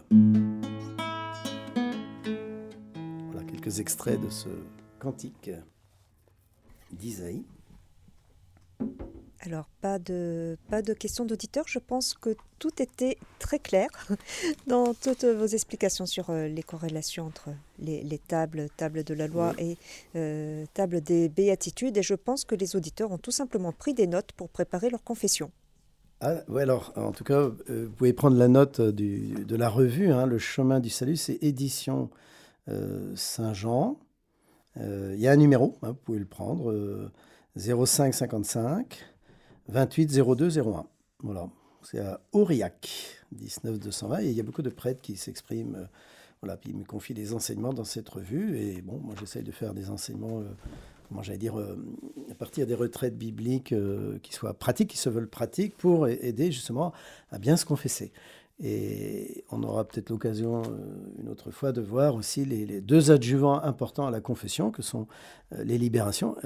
[3.30, 4.48] Voilà quelques extraits de ce
[4.98, 5.52] cantique
[6.92, 7.44] d'Isaïe.
[9.45, 11.64] Alors, pas de, pas de questions d'auditeurs.
[11.66, 13.88] Je pense que tout était très clair
[14.68, 19.53] dans toutes vos explications sur euh, les corrélations entre les, tables, table de la loi
[19.59, 19.76] et
[20.14, 21.97] euh, table des béatitudes.
[21.97, 25.03] Et je pense que les auditeurs ont tout simplement pris des notes pour préparer leur
[25.03, 25.51] confession.
[26.20, 30.12] Ah, oui, alors, en tout cas, euh, vous pouvez prendre la note de la revue,
[30.12, 32.11] hein, Le chemin du salut, c'est édition
[33.16, 33.99] Saint-Jean.
[34.76, 37.11] Il y a un numéro, hein, vous pouvez le prendre,
[37.57, 39.11] 0555
[39.68, 40.86] 28 02 01.
[41.22, 41.48] Voilà,
[41.82, 42.88] c'est à Aurillac,
[43.32, 44.20] 19 220.
[44.20, 45.76] Et il y a beaucoup de prêtres qui s'expriment.
[45.76, 45.86] Euh,
[46.40, 48.58] voilà, puis ils me confient des enseignements dans cette revue.
[48.58, 50.50] Et bon, moi j'essaye de faire des enseignements, euh,
[51.08, 51.76] comment j'allais dire, euh,
[52.30, 53.74] à partir des retraites bibliques
[54.22, 56.92] qui soient pratiques, qui se veulent pratiques, pour aider justement
[57.30, 58.12] à bien se confesser.
[58.58, 60.62] Et on aura peut-être l'occasion
[61.18, 64.82] une autre fois de voir aussi les, les, deux adjuvants importants à la confession, que
[64.82, 65.06] sont
[65.52, 66.36] les libérations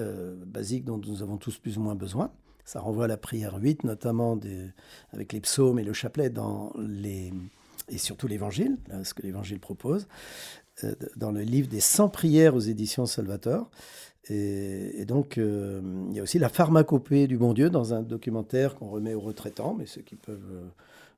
[0.47, 2.31] basiques dont nous avons tous plus ou moins besoin.
[2.67, 4.39] Ça renvoie à la prière 8, notamment
[5.13, 6.31] avec les psaumes et le chapelet
[7.89, 10.09] et surtout l'évangile, ce que l'évangile propose,
[10.85, 13.71] euh, dans le livre des 100 prières aux éditions Salvator.
[14.29, 18.75] Et, donc, euh, il y a aussi la pharmacopée du bon Dieu dans un documentaire
[18.75, 20.65] qu'on remet aux retraitants, mais ceux qui peuvent,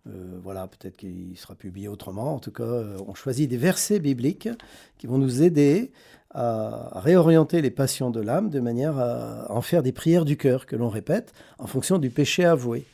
[0.07, 2.35] euh, voilà, peut-être qu'il sera publié autrement.
[2.35, 4.51] En tout cas, on choisit des versets bibliques
[4.99, 5.91] qui vont nous aider
[6.31, 10.67] à réorienter les passions de l'âme de manière à en faire des prières du cœur
[10.67, 12.85] que l'on répète en fonction du péché avoué.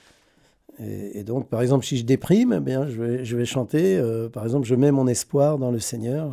[0.80, 4.42] Et, donc, par exemple, si je déprime, eh bien, je vais, je vais chanter, par
[4.44, 6.32] exemple, je mets mon espoir dans le Seigneur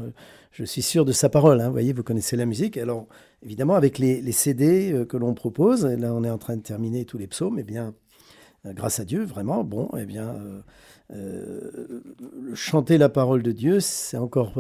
[0.52, 1.62] je suis sûr de sa parole.
[1.62, 1.68] Hein.
[1.68, 2.78] Vous voyez, vous connaissez la musique.
[2.78, 3.08] Alors,
[3.44, 6.62] évidemment, avec les, CD euh, que l'on propose, et là, on est en train de
[6.62, 7.94] terminer tous les psaumes, eh bien,
[8.66, 10.36] euh, grâce à Dieu, vraiment, bon, eh bien,
[11.14, 12.02] euh,
[12.54, 14.54] chanter la parole de Dieu, c'est encore.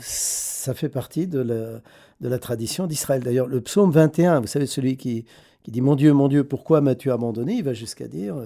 [0.00, 1.82] Ça fait partie de
[2.20, 3.22] la, tradition d'Israël.
[3.22, 5.24] D'ailleurs, le psaume 21, vous savez, celui qui,
[5.66, 7.54] dit Mon Dieu, mon Dieu, pourquoi m'as-tu abandonné?
[7.54, 8.36] Il va jusqu'à dire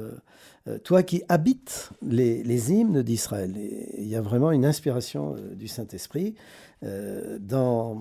[0.68, 3.52] euh, toi qui habites les, hymnes d'Israël.
[3.98, 6.36] Il y a vraiment une inspiration euh, du Saint-Esprit
[6.84, 7.98] euh, dans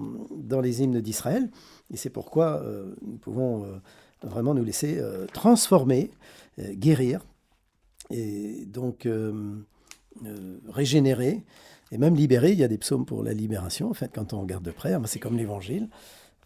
[0.61, 1.49] les hymnes d'Israël.
[1.91, 2.63] Et c'est pourquoi
[3.01, 3.65] nous pouvons
[4.21, 5.01] vraiment nous laisser
[5.33, 6.09] transformer,
[6.57, 7.19] guérir,
[8.09, 9.05] et donc
[10.69, 11.43] régénérer,
[11.91, 12.51] et même libérer.
[12.51, 14.93] Il y a des psaumes pour la libération, en fait, quand on regarde de près.
[14.93, 15.89] Hein, c'est comme l'Évangile.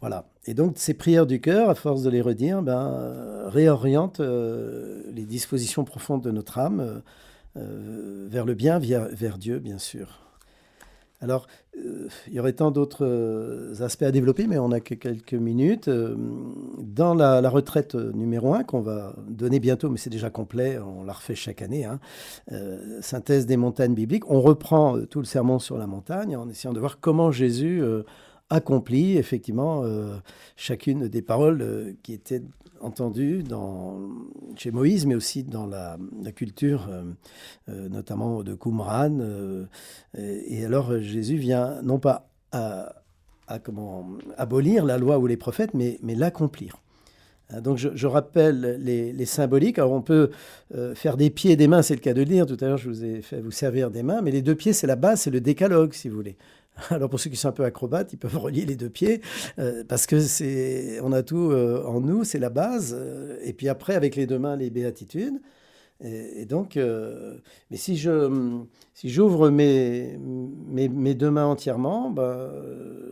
[0.02, 0.26] Voilà.
[0.46, 5.04] Et donc, ces prières du cœur, à force de les redire, ben, euh, réorientent euh,
[5.12, 7.02] les dispositions profondes de notre âme
[7.58, 10.25] euh, vers le bien, vers, Dieu, bien sûr.
[11.22, 15.90] Alors, il y aurait tant d'autres aspects à développer, mais on n'a que quelques minutes.
[15.90, 21.14] Dans la, retraite numéro 1, qu'on va donner bientôt, mais c'est déjà complet, on la
[21.14, 22.00] refait chaque année, hein,
[23.02, 26.80] synthèse des montagnes bibliques, on reprend tout le sermon sur la montagne en essayant de
[26.80, 27.82] voir comment Jésus
[28.50, 30.18] accompli effectivement euh,
[30.56, 32.42] chacune des paroles euh, qui étaient
[32.82, 33.98] entendues dans,
[34.56, 35.98] chez Moïse, mais aussi dans la,
[36.36, 39.20] culture, euh, notamment de Qumran.
[40.18, 42.94] Et, alors Jésus vient non pas à,
[43.64, 44.08] comment,
[44.38, 46.78] abolir la loi ou les prophètes, mais, mais l'accomplir.
[47.50, 49.80] Hein, donc je, rappelle les, symboliques.
[49.80, 50.32] Alors on peut
[50.96, 52.46] faire des pieds et des mains, c'est le cas de le dire.
[52.46, 54.74] Tout à l'heure, je vous ai fait vous servir des mains, mais les deux pieds,
[54.74, 56.38] c'est la base, c'est le décalogue, si vous voulez.
[56.90, 59.22] Alors pour ceux qui sont un peu acrobates, ils peuvent relier les deux pieds
[59.60, 62.96] euh, parce que c'est, on a tout euh, en nous, c'est la base.
[62.98, 65.42] Euh, et puis après, avec les deux mains, les béatitudes.
[66.04, 68.60] Et, donc, mais si je,
[68.94, 72.52] si j'ouvre mes, mes, deux mains entièrement, bah,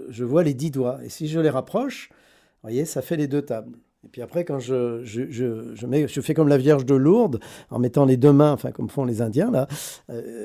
[0.09, 0.99] je vois les dix doigts.
[1.01, 3.77] Et si je les rapproche, vous voyez, ça fait les deux tables.
[4.03, 7.39] Et puis après, quand je, je, je, je fais comme la Vierge de Lourdes,
[7.69, 9.69] en mettant les deux mains, enfin comme font les Indiens là,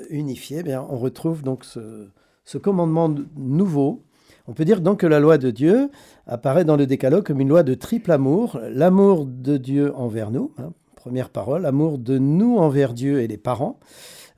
[0.08, 2.08] unifiées, bien on retrouve donc ce,
[2.48, 4.04] ce commandement nouveau,
[4.46, 5.90] on peut dire donc que la loi de Dieu
[6.26, 10.50] apparaît dans le décalogue comme une loi de triple amour, l'amour de Dieu envers nous,
[10.56, 13.78] hein, première parole, amour de nous envers Dieu et les parents,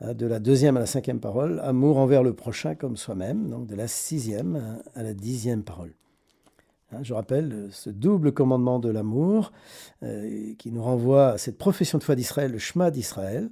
[0.00, 3.68] hein, de la deuxième à la cinquième parole, amour envers le prochain comme soi-même, donc
[3.68, 5.92] de la sixième hein, à la dixième parole.
[7.02, 9.52] Je rappelle ce double commandement de l'amour
[10.02, 13.50] euh, qui nous renvoie à cette profession de foi d'Israël, le Shema d'Israël,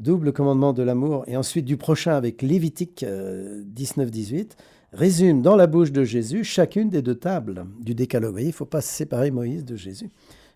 [0.00, 4.44] double commandement de l'amour, et ensuite du prochain avec Lévitique 19-18, euh,
[4.92, 8.38] résume dans la bouche de Jésus chacune des deux tables du décalogue.
[8.40, 10.08] il ne faut pas séparer Moïse de Jésus.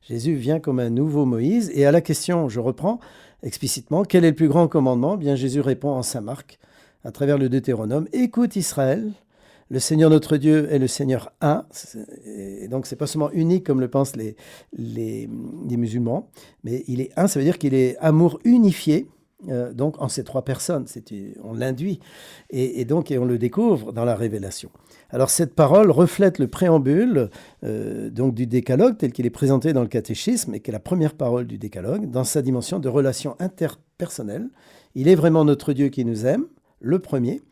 [0.03, 3.01] Jésus vient comme un nouveau Moïse, et à la question, je reprends
[3.43, 5.17] explicitement, quel est le plus grand commandement?
[5.17, 6.59] Bien Jésus répond en Saint Marc,
[7.05, 9.13] à travers le Deutéronome, écoute Israël,
[9.71, 11.67] le Seigneur notre Dieu est le Seigneur un,
[12.27, 14.37] et donc c'est pas seulement unique comme le pensent les,
[14.77, 15.29] les,
[15.69, 16.29] les, musulmans,
[16.65, 19.09] mais il est un, ça veut dire qu'il est amour unifié,
[19.49, 20.87] euh, donc en ces trois personnes.
[21.43, 22.01] On l'induit
[22.51, 24.71] et, donc on le découvre dans la révélation.
[25.11, 27.31] Alors cette parole reflète le préambule
[27.63, 30.81] euh, donc du décalogue tel qu'il est présenté dans le catéchisme et qui est la
[30.81, 34.49] première parole du décalogue dans sa dimension de relation interpersonnelle.
[34.95, 36.47] Il est vraiment notre Dieu qui nous aime,
[36.81, 37.43] le premier.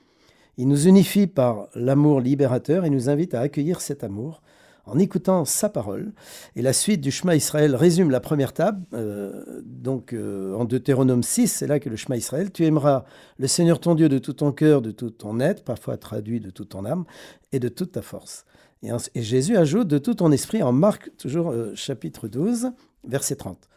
[0.58, 4.42] Il nous unifie par l'amour libérateur et nous invite à accueillir cet amour
[4.86, 6.12] en écoutant sa parole.
[6.56, 8.84] Et la suite du Shema Israël résume la première table.
[8.94, 13.04] Euh, donc euh, en Deutéronome 6, c'est là que le Shema Israël, tu aimeras
[13.38, 16.50] le Seigneur ton Dieu de tout ton cœur, de tout ton être, parfois traduit de
[16.50, 17.04] toute ton âme,
[17.52, 18.44] et de toute ta force.
[18.82, 22.72] Et, Jésus ajoute de tout ton esprit en Marc, toujours euh, chapitre 12,
[23.04, 23.68] verset 30.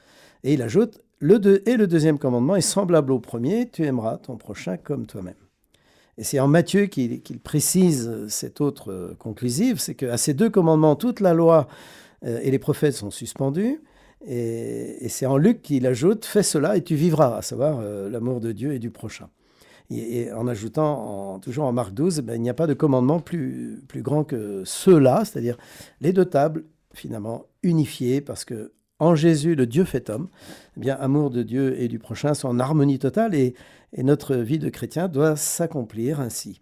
[0.43, 4.38] Et il ajoute, le et le deuxième commandement est semblable au premier, tu aimeras ton
[4.38, 5.45] prochain comme toi-même.
[6.18, 10.95] Et c'est en Matthieu qu'il précise cette autre euh, conclusive, c'est qu'à ces deux commandements,
[10.95, 11.68] toute la loi
[12.26, 13.82] euh, et les prophètes sont suspendus.
[14.26, 18.39] Et, c'est en Luc qu'il ajoute, fais cela et tu vivras, à savoir euh, l'amour
[18.39, 19.30] de Dieu et du prochain.
[19.91, 23.84] Et, en ajoutant, toujours en Marc 12, ben, il n'y a pas de commandement plus,
[23.88, 25.57] plus grand que ceux-là, c'est-à-dire
[26.01, 26.63] les deux tables
[26.93, 30.30] finalement unifiées, parce que en Jésus, le Dieu fait homme,
[30.78, 33.56] eh bien, amour de Dieu et du prochain sont en harmonie totale et,
[33.98, 36.62] notre vie de chrétien doit s'accomplir ainsi.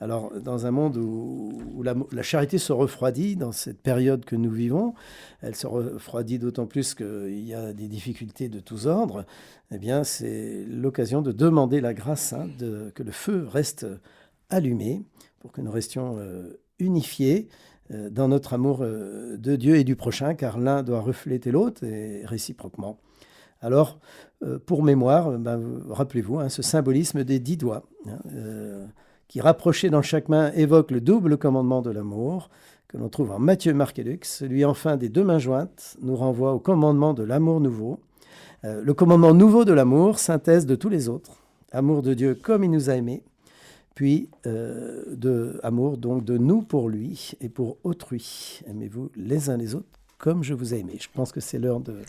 [0.00, 4.94] Alors, dans un monde où, la, charité se refroidit, dans cette période que nous vivons,
[5.40, 9.24] elle se refroidit d'autant plus qu'il y a des difficultés de tous ordres,
[9.70, 13.86] eh bien, c'est l'occasion de demander la grâce, hein, de, que le feu reste
[14.50, 15.04] allumé,
[15.38, 17.48] pour que nous restions euh, unifiés
[17.90, 22.22] dans notre amour euh, de Dieu et du prochain, car l'un doit refléter l'autre et
[22.24, 22.98] réciproquement.
[23.60, 23.98] Alors,
[24.66, 25.58] pour mémoire, ben,
[25.88, 27.84] rappelez-vous hein, ce symbolisme des dix doigts.
[28.06, 28.18] Hein,
[29.26, 32.50] qui, rapproché dans chaque main, évoque le double commandement de l'amour,
[32.88, 34.24] que l'on trouve en Matthieu, Marc et.
[34.24, 37.98] Celui enfin des deux mains jointes nous renvoie au commandement de l'amour nouveau.
[38.64, 41.42] Euh, le commandement nouveau de l'amour, synthèse de tous les autres.
[41.72, 43.22] Amour de Dieu comme il nous a aimés,
[43.94, 48.60] puis euh, de amour donc de nous pour lui et pour autrui.
[48.66, 49.86] Aimez-vous les uns les autres
[50.18, 50.96] comme je vous ai aimé.
[51.00, 52.00] Je pense que c'est l'heure de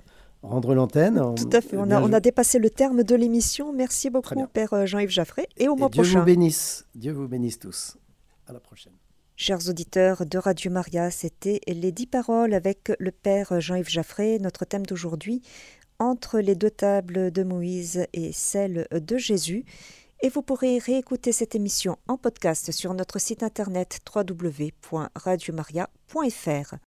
[0.41, 1.21] rendre l'antenne.
[1.36, 3.73] Tout à fait, on a, on a, dépassé le terme de l'émission.
[3.73, 6.11] Merci beaucoup, Père euh, Jean-Yves Jaffré, et au mois Dieu prochain.
[6.11, 6.86] Dieu vous bénisse.
[6.95, 7.97] Dieu vous bénisse tous.
[8.47, 8.93] À la prochaine.
[9.36, 14.63] Chers auditeurs de Radio Maria, c'était les dix paroles avec le Père Jean-Yves Jaffré, notre
[14.63, 15.41] thème d'aujourd'hui,
[15.99, 19.65] entre les deux tables de Moïse et celle de Jésus.
[20.22, 26.76] Et vous pourrez réécouter cette émission en podcast sur notre site internet www.radiomaria.fr.